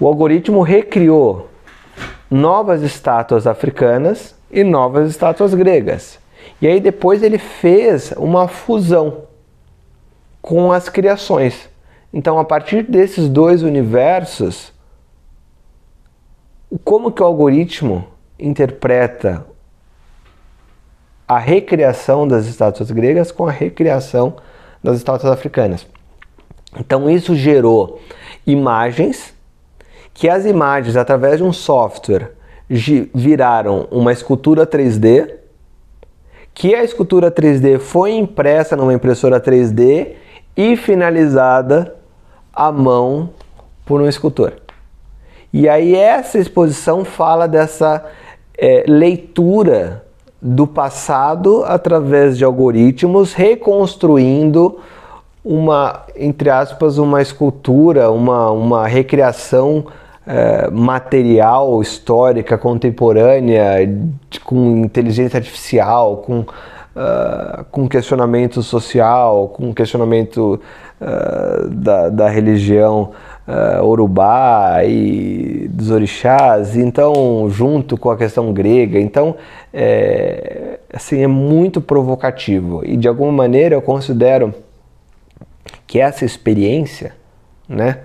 O 0.00 0.06
algoritmo 0.06 0.62
recriou 0.62 1.48
novas 2.30 2.82
estátuas 2.82 3.46
africanas 3.46 4.34
e 4.50 4.62
novas 4.62 5.10
estátuas 5.10 5.54
gregas. 5.54 6.18
E 6.60 6.66
aí 6.66 6.80
depois 6.80 7.22
ele 7.22 7.38
fez 7.38 8.12
uma 8.16 8.48
fusão 8.48 9.27
com 10.40 10.72
as 10.72 10.88
criações. 10.88 11.68
Então, 12.12 12.38
a 12.38 12.44
partir 12.44 12.82
desses 12.82 13.28
dois 13.28 13.62
universos, 13.62 14.72
como 16.84 17.12
que 17.12 17.22
o 17.22 17.26
algoritmo 17.26 18.06
interpreta 18.38 19.44
a 21.26 21.38
recriação 21.38 22.26
das 22.26 22.46
estátuas 22.46 22.90
gregas 22.90 23.30
com 23.30 23.46
a 23.46 23.50
recriação 23.50 24.36
das 24.82 24.96
estátuas 24.96 25.30
africanas. 25.30 25.86
Então 26.78 27.10
isso 27.10 27.34
gerou 27.34 28.00
imagens 28.46 29.34
que 30.14 30.28
as 30.28 30.46
imagens 30.46 30.96
através 30.96 31.38
de 31.38 31.44
um 31.44 31.52
software 31.52 32.32
viraram 33.14 33.86
uma 33.90 34.12
escultura 34.12 34.66
3D, 34.66 35.34
que 36.54 36.74
a 36.74 36.82
escultura 36.82 37.30
3D 37.30 37.78
foi 37.78 38.12
impressa 38.12 38.76
numa 38.76 38.92
impressora 38.92 39.40
3D 39.40 40.14
e 40.58 40.76
finalizada 40.76 41.94
à 42.52 42.72
mão 42.72 43.30
por 43.86 44.00
um 44.00 44.08
escultor. 44.08 44.54
E 45.52 45.68
aí 45.68 45.94
essa 45.94 46.36
exposição 46.36 47.04
fala 47.04 47.46
dessa 47.46 48.04
é, 48.58 48.82
leitura 48.88 50.04
do 50.42 50.66
passado 50.66 51.62
através 51.64 52.36
de 52.36 52.44
algoritmos, 52.44 53.34
reconstruindo 53.34 54.80
uma, 55.44 56.02
entre 56.16 56.50
aspas, 56.50 56.98
uma 56.98 57.22
escultura, 57.22 58.10
uma, 58.10 58.50
uma 58.50 58.86
recriação 58.88 59.86
é, 60.26 60.68
material, 60.70 61.80
histórica, 61.80 62.58
contemporânea, 62.58 63.88
com 64.44 64.78
inteligência 64.78 65.38
artificial, 65.38 66.16
com, 66.16 66.44
uh, 66.98 67.64
com 67.70 67.88
questionamento 67.88 68.62
social, 68.62 69.48
com 69.48 69.72
questionamento 69.72 70.60
uh, 71.00 71.68
da, 71.70 72.08
da 72.08 72.28
religião 72.28 73.12
uh, 73.46 73.84
Urubá 73.84 74.84
e 74.84 75.68
dos 75.70 75.90
orixás, 75.90 76.76
então 76.76 77.48
junto 77.48 77.96
com 77.96 78.10
a 78.10 78.16
questão 78.16 78.52
grega, 78.52 78.98
então 78.98 79.36
é, 79.72 80.80
assim 80.92 81.22
é 81.22 81.28
muito 81.28 81.80
provocativo. 81.80 82.82
E 82.84 82.96
de 82.96 83.06
alguma 83.06 83.32
maneira 83.32 83.76
eu 83.76 83.82
considero 83.82 84.52
que 85.86 86.00
essa 86.00 86.24
experiência, 86.24 87.14
né, 87.68 88.00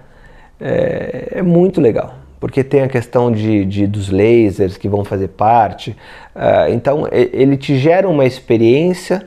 é, 0.60 1.40
é 1.40 1.42
muito 1.42 1.82
legal 1.82 2.23
porque 2.44 2.62
tem 2.62 2.82
a 2.82 2.90
questão 2.90 3.32
de, 3.32 3.64
de, 3.64 3.88
dos 3.88 4.10
lasers 4.10 4.76
que 4.76 4.90
vão 4.90 5.06
fazer 5.06 5.30
parte. 5.30 5.92
Uh, 6.36 6.74
então 6.74 7.08
ele 7.10 7.56
te 7.56 7.78
gera 7.78 8.10
uma 8.10 8.26
experiência 8.26 9.26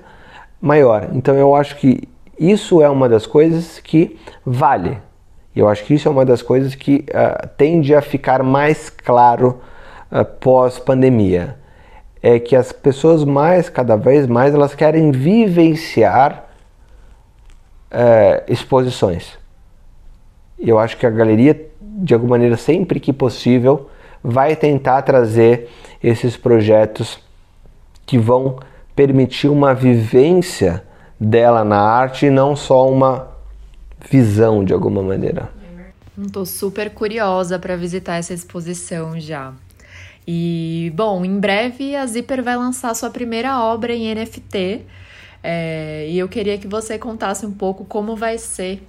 maior. 0.61 1.09
Então 1.15 1.35
eu 1.35 1.55
acho 1.55 1.77
que 1.77 2.07
isso 2.39 2.83
é 2.83 2.91
uma 2.91 3.09
das 3.09 3.27
coisas 3.27 3.81
que 3.81 4.19
vale 4.45 4.99
eu 5.57 5.67
acho 5.67 5.85
que 5.85 5.95
isso 5.95 6.07
é 6.07 6.11
uma 6.11 6.27
das 6.27 6.43
coisas 6.43 6.75
que 6.75 7.07
uh, 7.09 7.49
tende 7.57 7.95
a 7.95 8.03
ficar 8.03 8.43
mais 8.43 8.91
claro 8.91 9.63
uh, 10.13 10.23
pós-pandemia. 10.23 11.57
É 12.23 12.39
que 12.39 12.55
as 12.55 12.73
pessoas 12.73 13.25
mais, 13.25 13.71
cada 13.71 13.97
vez 13.97 14.27
mais, 14.27 14.55
elas 14.55 14.75
querem 14.75 15.11
vivenciar 15.11 16.45
é, 17.91 18.43
exposições. 18.49 19.39
Eu 20.59 20.79
acho 20.79 20.97
que 20.97 21.07
a 21.07 21.11
galeria, 21.11 21.71
de 21.97 22.15
alguma 22.15 22.31
maneira, 22.31 22.57
sempre 22.57 23.01
que 23.01 23.13
possível, 23.13 23.89
vai 24.23 24.55
tentar 24.55 25.03
trazer 25.03 25.69
esses 26.03 26.37
projetos 26.37 27.19
que 28.05 28.19
vão 28.19 28.59
permitir 28.95 29.49
uma 29.49 29.75
vivência 29.75 30.85
dela 31.19 31.65
na 31.65 31.81
arte 31.81 32.27
e 32.27 32.31
não 32.31 32.55
só 32.55 32.89
uma 32.91 33.29
visão 34.11 34.65
de 34.65 34.73
alguma 34.73 35.03
maneira. 35.03 35.51
Estou 36.19 36.47
super 36.47 36.91
curiosa 36.91 37.59
para 37.59 37.77
visitar 37.77 38.17
essa 38.17 38.33
exposição 38.33 39.19
já. 39.19 39.53
E, 40.27 40.93
bom, 40.95 41.25
em 41.25 41.39
breve 41.39 41.95
a 41.95 42.05
Zipper 42.07 42.43
vai 42.43 42.57
lançar 42.57 42.95
sua 42.95 43.11
primeira 43.11 43.63
obra 43.63 43.95
em 43.95 44.15
NFT. 44.15 44.83
É, 45.43 46.07
e 46.09 46.19
eu 46.19 46.29
queria 46.29 46.59
que 46.59 46.67
você 46.67 46.99
contasse 46.99 47.47
um 47.47 47.53
pouco 47.53 47.85
como 47.85 48.17
vai 48.17 48.39
ser. 48.39 48.83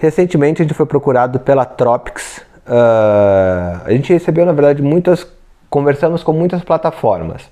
Recentemente 0.00 0.62
a 0.62 0.64
gente 0.64 0.74
foi 0.74 0.86
procurado 0.86 1.38
pela 1.38 1.66
Tropics. 1.66 2.38
Uh, 2.66 3.84
a 3.84 3.90
gente 3.90 4.10
recebeu, 4.10 4.46
na 4.46 4.52
verdade, 4.52 4.82
muitas. 4.82 5.26
Conversamos 5.68 6.22
com 6.22 6.32
muitas 6.32 6.64
plataformas. 6.64 7.48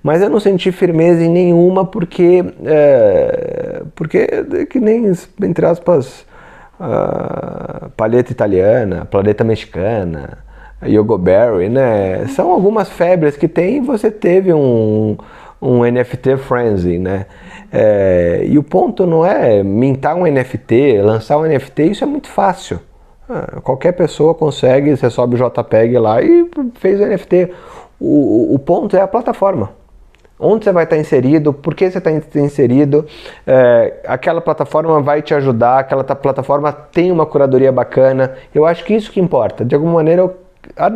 Mas 0.00 0.22
eu 0.22 0.30
não 0.30 0.38
senti 0.38 0.70
firmeza 0.70 1.22
em 1.22 1.28
nenhuma 1.28 1.84
porque. 1.84 2.44
É, 2.64 3.82
porque, 3.96 4.26
que 4.70 4.78
nem, 4.78 5.12
entre 5.42 5.66
aspas, 5.66 6.24
uh, 6.78 7.90
paleta 7.96 8.30
italiana, 8.30 9.04
planeta 9.04 9.42
mexicana, 9.42 10.38
Yogo 10.86 11.18
Berry, 11.18 11.68
né? 11.68 12.24
São 12.28 12.52
algumas 12.52 12.88
febres 12.88 13.36
que 13.36 13.48
tem 13.48 13.78
e 13.78 13.80
você 13.80 14.12
teve 14.12 14.54
um, 14.54 15.18
um 15.60 15.84
NFT 15.84 16.36
frenzy, 16.36 16.98
né? 16.98 17.26
É, 17.72 18.42
e 18.46 18.58
o 18.58 18.62
ponto 18.62 19.06
não 19.06 19.24
é 19.24 19.62
mintar 19.62 20.16
um 20.16 20.26
NFT, 20.26 21.00
lançar 21.02 21.38
um 21.38 21.42
NFT, 21.42 21.82
isso 21.84 22.04
é 22.04 22.06
muito 22.06 22.28
fácil. 22.28 22.80
Ah, 23.28 23.60
qualquer 23.62 23.92
pessoa 23.92 24.34
consegue, 24.34 24.96
você 24.96 25.08
sobe 25.08 25.36
o 25.36 25.38
JPEG 25.38 25.98
lá 25.98 26.20
e 26.20 26.48
fez 26.74 27.00
o 27.00 27.06
NFT. 27.06 27.52
O, 28.00 28.54
o 28.54 28.58
ponto 28.58 28.96
é 28.96 29.00
a 29.00 29.08
plataforma 29.08 29.80
onde 30.40 30.64
você 30.64 30.72
vai 30.72 30.84
estar 30.84 30.96
inserido, 30.96 31.52
por 31.52 31.74
que 31.74 31.90
você 31.90 31.98
está 31.98 32.10
inserido, 32.10 33.04
é, 33.46 34.00
aquela 34.06 34.40
plataforma 34.40 35.00
vai 35.02 35.20
te 35.20 35.34
ajudar, 35.34 35.80
aquela 35.80 36.02
plataforma 36.02 36.72
tem 36.72 37.12
uma 37.12 37.26
curadoria 37.26 37.70
bacana. 37.70 38.34
Eu 38.54 38.64
acho 38.64 38.82
que 38.84 38.94
isso 38.94 39.12
que 39.12 39.20
importa. 39.20 39.64
De 39.64 39.74
alguma 39.74 39.92
maneira, 39.94 40.22
eu, 40.22 40.36
ah. 40.76 40.90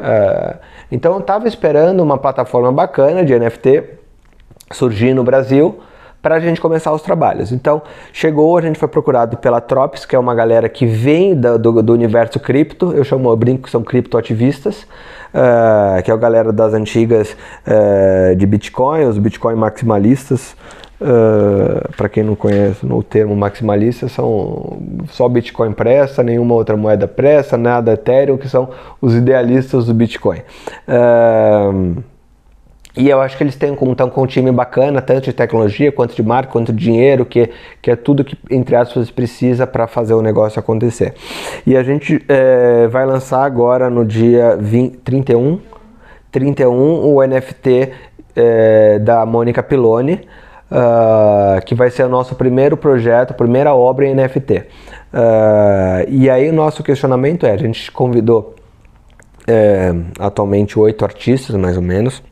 É, 0.00 0.56
então 0.90 1.12
eu 1.12 1.20
estava 1.20 1.46
esperando 1.46 2.00
uma 2.00 2.16
plataforma 2.16 2.72
bacana 2.72 3.22
de 3.24 3.38
NFT 3.38 3.84
surgir 4.72 5.14
no 5.14 5.22
Brasil 5.22 5.80
para 6.24 6.36
a 6.36 6.40
gente 6.40 6.58
começar 6.58 6.90
os 6.90 7.02
trabalhos. 7.02 7.52
Então, 7.52 7.82
chegou, 8.10 8.56
a 8.56 8.62
gente 8.62 8.78
foi 8.78 8.88
procurado 8.88 9.36
pela 9.36 9.60
Trops, 9.60 10.06
que 10.06 10.16
é 10.16 10.18
uma 10.18 10.34
galera 10.34 10.70
que 10.70 10.86
vem 10.86 11.34
do, 11.34 11.82
do, 11.82 11.92
universo 11.92 12.40
cripto, 12.40 12.92
eu 12.92 13.04
chamo, 13.04 13.28
eu 13.28 13.36
brinco 13.36 13.64
que 13.64 13.70
são 13.70 13.82
criptoativistas, 13.82 14.84
uh, 15.34 16.02
que 16.02 16.10
é 16.10 16.14
a 16.14 16.16
galera 16.16 16.50
das 16.50 16.72
antigas 16.72 17.36
uh, 17.66 18.34
de 18.34 18.46
Bitcoin, 18.46 19.04
os 19.04 19.18
Bitcoin 19.18 19.54
maximalistas, 19.54 20.56
Uh, 21.00 21.92
para 21.96 22.08
quem 22.08 22.22
não 22.22 22.36
conhece 22.36 22.86
o 22.86 23.02
termo 23.02 23.34
maximalista, 23.36 24.08
são 24.08 24.78
só 25.08 25.28
Bitcoin 25.28 25.72
presta, 25.72 26.22
nenhuma 26.22 26.54
outra 26.54 26.76
moeda 26.76 27.06
presta, 27.06 27.58
nada 27.58 27.92
Ethereum, 27.92 28.38
que 28.38 28.48
são 28.48 28.70
os 29.02 29.14
idealistas 29.14 29.86
do 29.86 29.92
Bitcoin. 29.92 30.38
Uh, 30.88 32.02
e 32.96 33.08
eu 33.08 33.20
acho 33.20 33.36
que 33.36 33.42
eles 33.42 33.56
têm, 33.56 33.74
estão 33.74 34.08
com 34.08 34.22
um 34.22 34.26
time 34.26 34.52
bacana, 34.52 35.02
tanto 35.02 35.24
de 35.24 35.32
tecnologia, 35.32 35.90
quanto 35.90 36.14
de 36.14 36.22
marca, 36.22 36.52
quanto 36.52 36.72
de 36.72 36.84
dinheiro, 36.84 37.26
que, 37.26 37.50
que 37.82 37.90
é 37.90 37.96
tudo 37.96 38.24
que, 38.24 38.38
entre 38.50 38.76
aspas, 38.76 39.10
precisa 39.10 39.66
para 39.66 39.86
fazer 39.86 40.14
o 40.14 40.22
negócio 40.22 40.60
acontecer. 40.60 41.14
E 41.66 41.76
a 41.76 41.82
gente 41.82 42.24
é, 42.28 42.86
vai 42.86 43.04
lançar 43.04 43.44
agora 43.44 43.90
no 43.90 44.04
dia 44.04 44.56
20, 44.56 44.98
31, 44.98 45.60
31 46.30 47.04
o 47.04 47.26
NFT 47.26 47.90
é, 48.36 48.98
da 49.00 49.26
Mônica 49.26 49.62
Piloni, 49.62 50.20
uh, 50.70 51.64
que 51.64 51.74
vai 51.74 51.90
ser 51.90 52.04
o 52.04 52.08
nosso 52.08 52.34
primeiro 52.34 52.76
projeto, 52.76 53.34
primeira 53.34 53.74
obra 53.74 54.06
em 54.06 54.14
NFT. 54.14 54.58
Uh, 54.58 54.64
ah, 55.12 56.04
e 56.08 56.28
aí 56.28 56.48
o 56.48 56.52
nosso 56.52 56.82
questionamento 56.82 57.46
é, 57.46 57.52
a 57.52 57.56
gente 57.56 57.90
convidou 57.92 58.54
é, 59.46 59.94
atualmente 60.18 60.78
oito 60.78 61.04
artistas, 61.04 61.54
mais 61.54 61.76
ou 61.76 61.82
menos, 61.82 62.22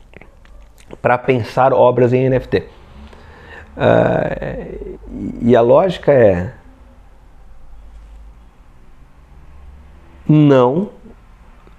para 1.01 1.17
pensar 1.17 1.73
obras 1.73 2.13
em 2.13 2.29
NFT. 2.29 2.57
Uh, 2.57 2.63
ah, 3.77 4.29
e 5.41 5.55
a 5.55 5.61
lógica 5.61 6.11
é 6.11 6.53
não 10.27 10.89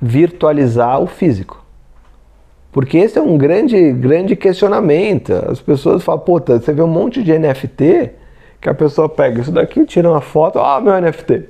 virtualizar 0.00 1.00
o 1.00 1.06
físico. 1.06 1.64
Porque 2.70 2.98
esse 2.98 3.18
é 3.18 3.22
um 3.22 3.38
grande, 3.38 3.92
grande 3.92 4.34
questionamento. 4.34 5.32
As 5.48 5.60
pessoas 5.60 6.02
falam, 6.02 6.20
pô, 6.20 6.40
você 6.40 6.72
vê 6.72 6.82
um 6.82 6.88
monte 6.88 7.22
de 7.22 7.38
NFT 7.38 8.10
que 8.60 8.68
a 8.68 8.74
pessoa 8.74 9.08
pega 9.08 9.40
isso 9.40 9.52
daqui, 9.52 9.84
tira 9.84 10.10
uma 10.10 10.20
foto, 10.20 10.58
ah, 10.58 10.80
meu 10.80 11.00
NFT. 11.00 11.48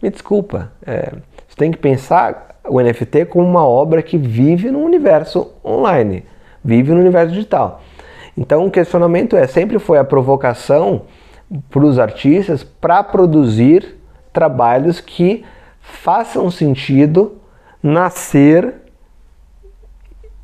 Me 0.00 0.10
desculpa, 0.10 0.70
é, 0.86 1.12
você 1.48 1.56
tem 1.56 1.70
que 1.70 1.78
pensar 1.78 2.60
o 2.68 2.80
NFT 2.80 3.24
como 3.26 3.46
uma 3.46 3.66
obra 3.66 4.02
que 4.02 4.16
vive 4.16 4.70
no 4.70 4.80
universo 4.80 5.50
online 5.64 6.24
vive 6.64 6.92
no 6.92 7.00
universo 7.00 7.32
digital. 7.32 7.82
Então 8.36 8.66
o 8.66 8.70
questionamento 8.70 9.36
é, 9.36 9.46
sempre 9.46 9.78
foi 9.78 9.98
a 9.98 10.04
provocação 10.04 11.02
para 11.70 11.84
os 11.84 11.98
artistas 11.98 12.64
para 12.64 13.02
produzir 13.02 13.96
trabalhos 14.32 15.00
que 15.00 15.44
façam 15.80 16.50
sentido 16.50 17.36
nascer 17.82 18.74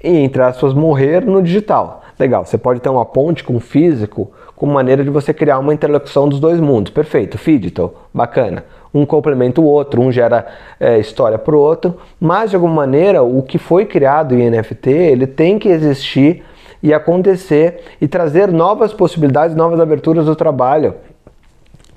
e, 0.02 0.08
entre 0.18 0.42
aspas, 0.42 0.72
morrer 0.72 1.24
no 1.24 1.42
digital. 1.42 2.02
Legal, 2.18 2.44
você 2.44 2.58
pode 2.58 2.80
ter 2.80 2.88
uma 2.90 3.04
ponte 3.04 3.42
com 3.42 3.56
o 3.56 3.60
físico, 3.60 4.30
com 4.54 4.66
maneira 4.66 5.02
de 5.02 5.10
você 5.10 5.32
criar 5.32 5.58
uma 5.58 5.72
interlocução 5.72 6.28
dos 6.28 6.38
dois 6.38 6.60
mundos. 6.60 6.92
Perfeito, 6.92 7.38
digital, 7.38 8.08
bacana. 8.12 8.64
Um 8.92 9.06
complementa 9.06 9.60
o 9.60 9.64
outro, 9.64 10.00
um 10.00 10.10
gera 10.10 10.46
é, 10.78 10.98
história 10.98 11.38
para 11.38 11.54
o 11.54 11.58
outro, 11.58 11.96
mas 12.20 12.50
de 12.50 12.56
alguma 12.56 12.74
maneira 12.74 13.22
o 13.22 13.42
que 13.42 13.58
foi 13.58 13.86
criado 13.86 14.34
em 14.34 14.50
NFT 14.50 14.90
ele 14.90 15.26
tem 15.26 15.58
que 15.58 15.68
existir 15.68 16.42
e 16.82 16.92
acontecer 16.92 17.82
e 18.00 18.08
trazer 18.08 18.50
novas 18.50 18.92
possibilidades, 18.92 19.54
novas 19.54 19.78
aberturas 19.80 20.26
do 20.26 20.34
trabalho 20.34 20.94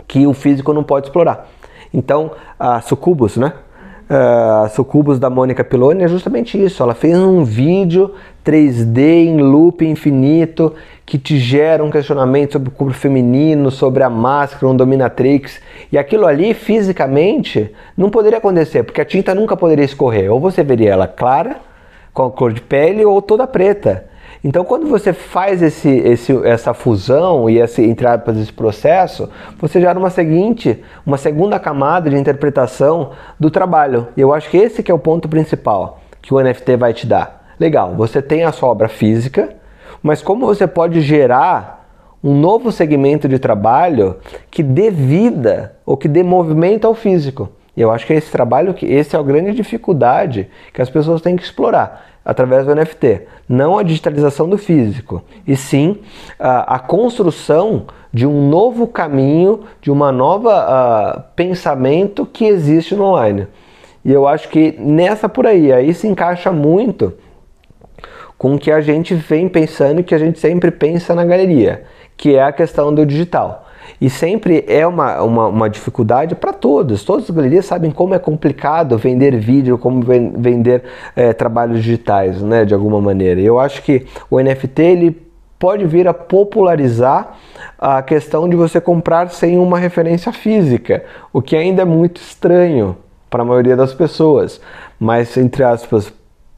que 0.07 0.27
o 0.27 0.33
físico 0.33 0.73
não 0.73 0.83
pode 0.83 1.07
explorar. 1.07 1.49
Então, 1.93 2.31
a 2.59 2.81
Sucubus, 2.81 3.37
né? 3.37 3.53
Uh, 4.03 4.69
Sucubus 4.69 5.17
da 5.17 5.29
Mônica 5.29 5.63
Piloni 5.63 6.03
é 6.03 6.07
justamente 6.07 6.61
isso. 6.61 6.83
Ela 6.83 6.93
fez 6.93 7.17
um 7.17 7.43
vídeo 7.43 8.13
3D 8.45 8.97
em 8.99 9.37
loop 9.41 9.85
infinito 9.85 10.73
que 11.05 11.17
te 11.17 11.37
gera 11.37 11.83
um 11.83 11.91
questionamento 11.91 12.53
sobre 12.53 12.69
o 12.69 12.71
corpo 12.71 12.93
feminino, 12.93 13.69
sobre 13.69 14.03
a 14.03 14.09
máscara, 14.09 14.67
um 14.67 14.75
dominatrix. 14.75 15.61
E 15.91 15.97
aquilo 15.97 16.25
ali, 16.25 16.53
fisicamente, 16.53 17.73
não 17.97 18.09
poderia 18.09 18.37
acontecer, 18.37 18.83
porque 18.83 19.01
a 19.01 19.05
tinta 19.05 19.35
nunca 19.35 19.57
poderia 19.57 19.85
escorrer. 19.85 20.31
Ou 20.31 20.39
você 20.39 20.63
veria 20.63 20.91
ela 20.91 21.07
clara, 21.07 21.57
com 22.13 22.23
a 22.23 22.31
cor 22.31 22.53
de 22.53 22.61
pele, 22.61 23.03
ou 23.03 23.21
toda 23.21 23.45
preta. 23.45 24.05
Então, 24.43 24.65
quando 24.65 24.87
você 24.87 25.13
faz 25.13 25.61
esse, 25.61 25.89
esse, 25.89 26.45
essa 26.45 26.73
fusão 26.73 27.49
e 27.49 27.59
esse, 27.59 27.81
entre 27.81 28.05
aspas, 28.05 28.37
esse 28.37 28.51
processo, 28.51 29.29
você 29.57 29.79
gera 29.79 29.97
uma 29.97 30.09
seguinte, 30.09 30.83
uma 31.05 31.17
segunda 31.17 31.57
camada 31.57 32.09
de 32.09 32.17
interpretação 32.17 33.11
do 33.39 33.49
trabalho. 33.49 34.09
E 34.17 34.21
eu 34.21 34.33
acho 34.33 34.49
que 34.49 34.57
esse 34.57 34.83
que 34.83 34.91
é 34.91 34.93
o 34.93 34.99
ponto 34.99 35.29
principal 35.29 36.01
que 36.21 36.33
o 36.33 36.41
NFT 36.41 36.75
vai 36.75 36.93
te 36.93 37.07
dar. 37.07 37.53
Legal, 37.59 37.93
você 37.95 38.21
tem 38.21 38.43
a 38.43 38.51
sua 38.51 38.69
obra 38.69 38.89
física, 38.89 39.55
mas 40.03 40.21
como 40.21 40.45
você 40.45 40.67
pode 40.67 40.99
gerar 41.01 41.87
um 42.21 42.35
novo 42.35 42.71
segmento 42.71 43.27
de 43.27 43.39
trabalho 43.39 44.17
que 44.51 44.61
dê 44.61 44.91
vida 44.91 45.77
ou 45.85 45.95
que 45.95 46.09
dê 46.09 46.21
movimento 46.21 46.85
ao 46.85 46.93
físico? 46.93 47.49
E 47.75 47.81
eu 47.81 47.89
acho 47.89 48.05
que 48.05 48.13
esse 48.13 48.29
trabalho, 48.29 48.73
que 48.73 48.85
esse 48.85 49.15
é 49.15 49.19
a 49.19 49.23
grande 49.23 49.53
dificuldade 49.53 50.47
que 50.73 50.81
as 50.81 50.89
pessoas 50.89 51.21
têm 51.21 51.35
que 51.35 51.43
explorar 51.43 52.05
através 52.23 52.65
do 52.65 52.75
NFT. 52.75 53.23
Não 53.49 53.77
a 53.77 53.83
digitalização 53.83 54.47
do 54.47 54.57
físico, 54.57 55.23
e 55.47 55.55
sim 55.55 55.99
a, 56.39 56.75
a 56.75 56.79
construção 56.79 57.85
de 58.13 58.27
um 58.27 58.47
novo 58.47 58.87
caminho, 58.87 59.61
de 59.81 59.91
uma 59.91 60.11
nova 60.11 60.51
uh, 61.17 61.23
pensamento 61.35 62.25
que 62.25 62.45
existe 62.45 62.95
no 62.95 63.05
online. 63.05 63.47
E 64.05 64.11
eu 64.11 64.27
acho 64.27 64.49
que 64.49 64.75
nessa 64.77 65.27
por 65.27 65.47
aí, 65.47 65.71
aí 65.71 65.93
se 65.93 66.07
encaixa 66.07 66.51
muito 66.51 67.13
com 68.37 68.55
o 68.55 68.59
que 68.59 68.71
a 68.71 68.81
gente 68.81 69.13
vem 69.13 69.47
pensando 69.47 70.01
e 70.01 70.03
que 70.03 70.15
a 70.15 70.17
gente 70.17 70.39
sempre 70.39 70.71
pensa 70.71 71.13
na 71.15 71.23
galeria, 71.23 71.83
que 72.17 72.35
é 72.35 72.43
a 72.43 72.51
questão 72.51 72.93
do 72.93 73.05
digital. 73.05 73.67
E 73.99 74.09
sempre 74.09 74.63
é 74.67 74.85
uma, 74.85 75.21
uma, 75.21 75.47
uma 75.47 75.69
dificuldade 75.69 76.35
para 76.35 76.53
todos. 76.53 77.03
Todas 77.03 77.25
as 77.25 77.29
galerias 77.29 77.65
sabem 77.65 77.91
como 77.91 78.13
é 78.13 78.19
complicado 78.19 78.97
vender 78.97 79.35
vídeo, 79.37 79.77
como 79.77 80.01
vender 80.01 80.83
é, 81.15 81.33
trabalhos 81.33 81.83
digitais, 81.83 82.41
né, 82.41 82.65
de 82.65 82.73
alguma 82.73 82.99
maneira. 82.99 83.39
Eu 83.39 83.59
acho 83.59 83.81
que 83.81 84.05
o 84.29 84.39
NFT 84.39 84.81
ele 84.81 85.23
pode 85.59 85.85
vir 85.85 86.07
a 86.07 86.13
popularizar 86.13 87.37
a 87.79 88.01
questão 88.01 88.49
de 88.49 88.55
você 88.55 88.81
comprar 88.81 89.29
sem 89.29 89.57
uma 89.57 89.79
referência 89.79 90.33
física, 90.33 91.05
o 91.31 91.41
que 91.41 91.55
ainda 91.55 91.83
é 91.83 91.85
muito 91.85 92.21
estranho 92.21 92.97
para 93.29 93.43
a 93.43 93.45
maioria 93.45 93.75
das 93.75 93.93
pessoas. 93.93 94.59
Mas, 94.99 95.37
entre 95.37 95.63
aspas, 95.63 96.11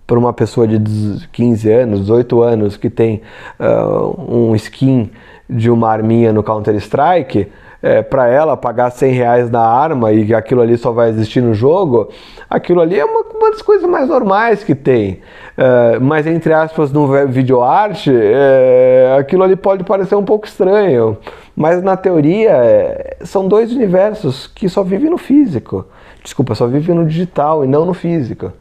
para 0.06 0.18
uma 0.20 0.34
pessoa 0.34 0.68
de 0.68 1.28
15 1.32 1.72
anos, 1.72 2.02
18 2.02 2.42
anos 2.42 2.78
que 2.78 2.90
tem 2.90 3.22
uh, 3.60 4.36
um 4.50 4.56
skin 4.56 5.10
de 5.50 5.70
uma 5.70 5.90
arminha 5.90 6.32
no 6.34 6.44
Counter-Strike, 6.44 7.48
é, 7.86 8.02
para 8.02 8.28
ela 8.28 8.58
pagar 8.58 8.90
100 8.90 9.14
reais 9.14 9.52
na 9.52 9.62
arma 9.62 10.12
e 10.12 10.34
aquilo 10.34 10.62
ali 10.62 10.76
só 10.76 10.92
vai 10.92 11.10
existir 11.10 11.40
no 11.40 11.54
jogo, 11.54 12.10
aquilo 12.50 12.82
ali 12.82 13.00
é 13.00 13.06
uma, 13.06 13.22
uma 13.22 13.52
das 13.52 13.62
coisas 13.62 13.88
mais 13.88 14.10
normais 14.10 14.64
que 14.64 14.74
tem. 14.74 15.22
É, 15.56 16.00
mas, 16.00 16.26
entre 16.26 16.52
aspas, 16.52 16.92
no 16.92 17.08
videoarte, 17.28 18.12
é, 18.12 19.16
aquilo 19.20 19.44
ali 19.44 19.56
pode 19.56 19.84
parecer 19.84 20.16
um 20.16 20.26
pouco 20.26 20.48
estranho. 20.48 21.16
Mas, 21.56 21.84
na 21.84 21.96
teoria, 21.96 22.54
é, 22.54 23.18
são 23.22 23.48
dois 23.48 23.72
universos 23.72 24.48
que 24.48 24.68
só 24.68 24.82
vivem 24.82 25.12
no 25.12 25.20
físico. 25.20 25.86
Desculpa, 26.24 26.56
só 26.56 26.66
vivem 26.66 26.96
no 26.96 27.06
digital 27.06 27.64
e 27.64 27.68
não 27.68 27.86
no 27.86 27.94
físico. 27.94 28.52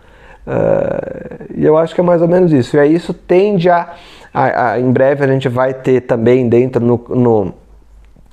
Uh, 0.46 1.54
e 1.56 1.64
eu 1.64 1.76
acho 1.76 1.94
que 1.94 2.00
é 2.00 2.04
mais 2.04 2.20
ou 2.20 2.28
menos 2.28 2.52
isso. 2.52 2.76
E 2.76 2.80
aí 2.80 2.94
isso 2.94 3.14
tende 3.14 3.68
a, 3.70 3.94
a, 4.32 4.72
a, 4.72 4.80
Em 4.80 4.90
breve 4.90 5.24
a 5.24 5.28
gente 5.28 5.48
vai 5.48 5.72
ter 5.72 6.02
também 6.02 6.48
dentro 6.48 6.84
no, 6.84 7.04
no, 7.08 7.54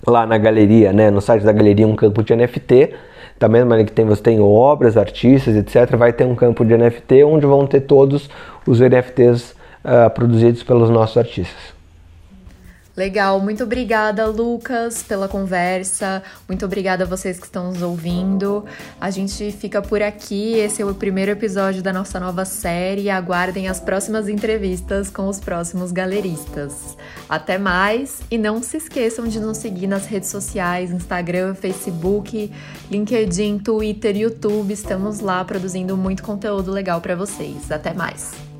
lá 0.05 0.25
na 0.25 0.37
galeria, 0.37 0.91
né, 0.91 1.09
no 1.09 1.21
site 1.21 1.43
da 1.43 1.51
galeria, 1.51 1.87
um 1.87 1.95
campo 1.95 2.23
de 2.23 2.35
NFT. 2.35 2.93
Da 3.39 3.47
mesma 3.47 3.69
maneira 3.69 3.89
que 3.89 3.95
tem, 3.95 4.05
você 4.05 4.21
tem 4.21 4.39
obras, 4.39 4.97
artistas, 4.97 5.55
etc., 5.55 5.95
vai 5.95 6.13
ter 6.13 6.25
um 6.25 6.35
campo 6.35 6.63
de 6.63 6.77
NFT 6.77 7.23
onde 7.23 7.45
vão 7.45 7.65
ter 7.65 7.81
todos 7.81 8.29
os 8.67 8.79
NFTs 8.79 9.51
uh, 9.51 9.55
ah, 10.05 10.09
produzidos 10.11 10.61
pelos 10.61 10.91
nossos 10.91 11.17
artistas. 11.17 11.80
Legal, 12.95 13.39
muito 13.39 13.63
obrigada, 13.63 14.25
Lucas, 14.25 15.01
pela 15.01 15.27
conversa. 15.27 16.21
Muito 16.47 16.65
obrigada 16.65 17.05
a 17.05 17.07
vocês 17.07 17.39
que 17.39 17.45
estão 17.45 17.71
nos 17.71 17.81
ouvindo. 17.81 18.65
A 18.99 19.09
gente 19.09 19.51
fica 19.53 19.81
por 19.81 20.01
aqui. 20.01 20.55
Esse 20.55 20.81
é 20.81 20.85
o 20.85 20.93
primeiro 20.93 21.31
episódio 21.31 21.81
da 21.81 21.93
nossa 21.93 22.19
nova 22.19 22.43
série. 22.43 23.09
Aguardem 23.09 23.69
as 23.69 23.79
próximas 23.79 24.27
entrevistas 24.27 25.09
com 25.09 25.29
os 25.29 25.39
próximos 25.39 25.91
galeristas. 25.93 26.97
Até 27.29 27.57
mais 27.57 28.21
e 28.29 28.37
não 28.37 28.61
se 28.61 28.75
esqueçam 28.75 29.25
de 29.25 29.39
nos 29.39 29.57
seguir 29.57 29.87
nas 29.87 30.05
redes 30.05 30.29
sociais: 30.29 30.91
Instagram, 30.91 31.55
Facebook, 31.55 32.51
LinkedIn, 32.89 33.59
Twitter, 33.59 34.17
YouTube. 34.17 34.73
Estamos 34.73 35.21
lá 35.21 35.45
produzindo 35.45 35.95
muito 35.95 36.23
conteúdo 36.23 36.71
legal 36.71 36.99
para 36.99 37.15
vocês. 37.15 37.71
Até 37.71 37.93
mais. 37.93 38.50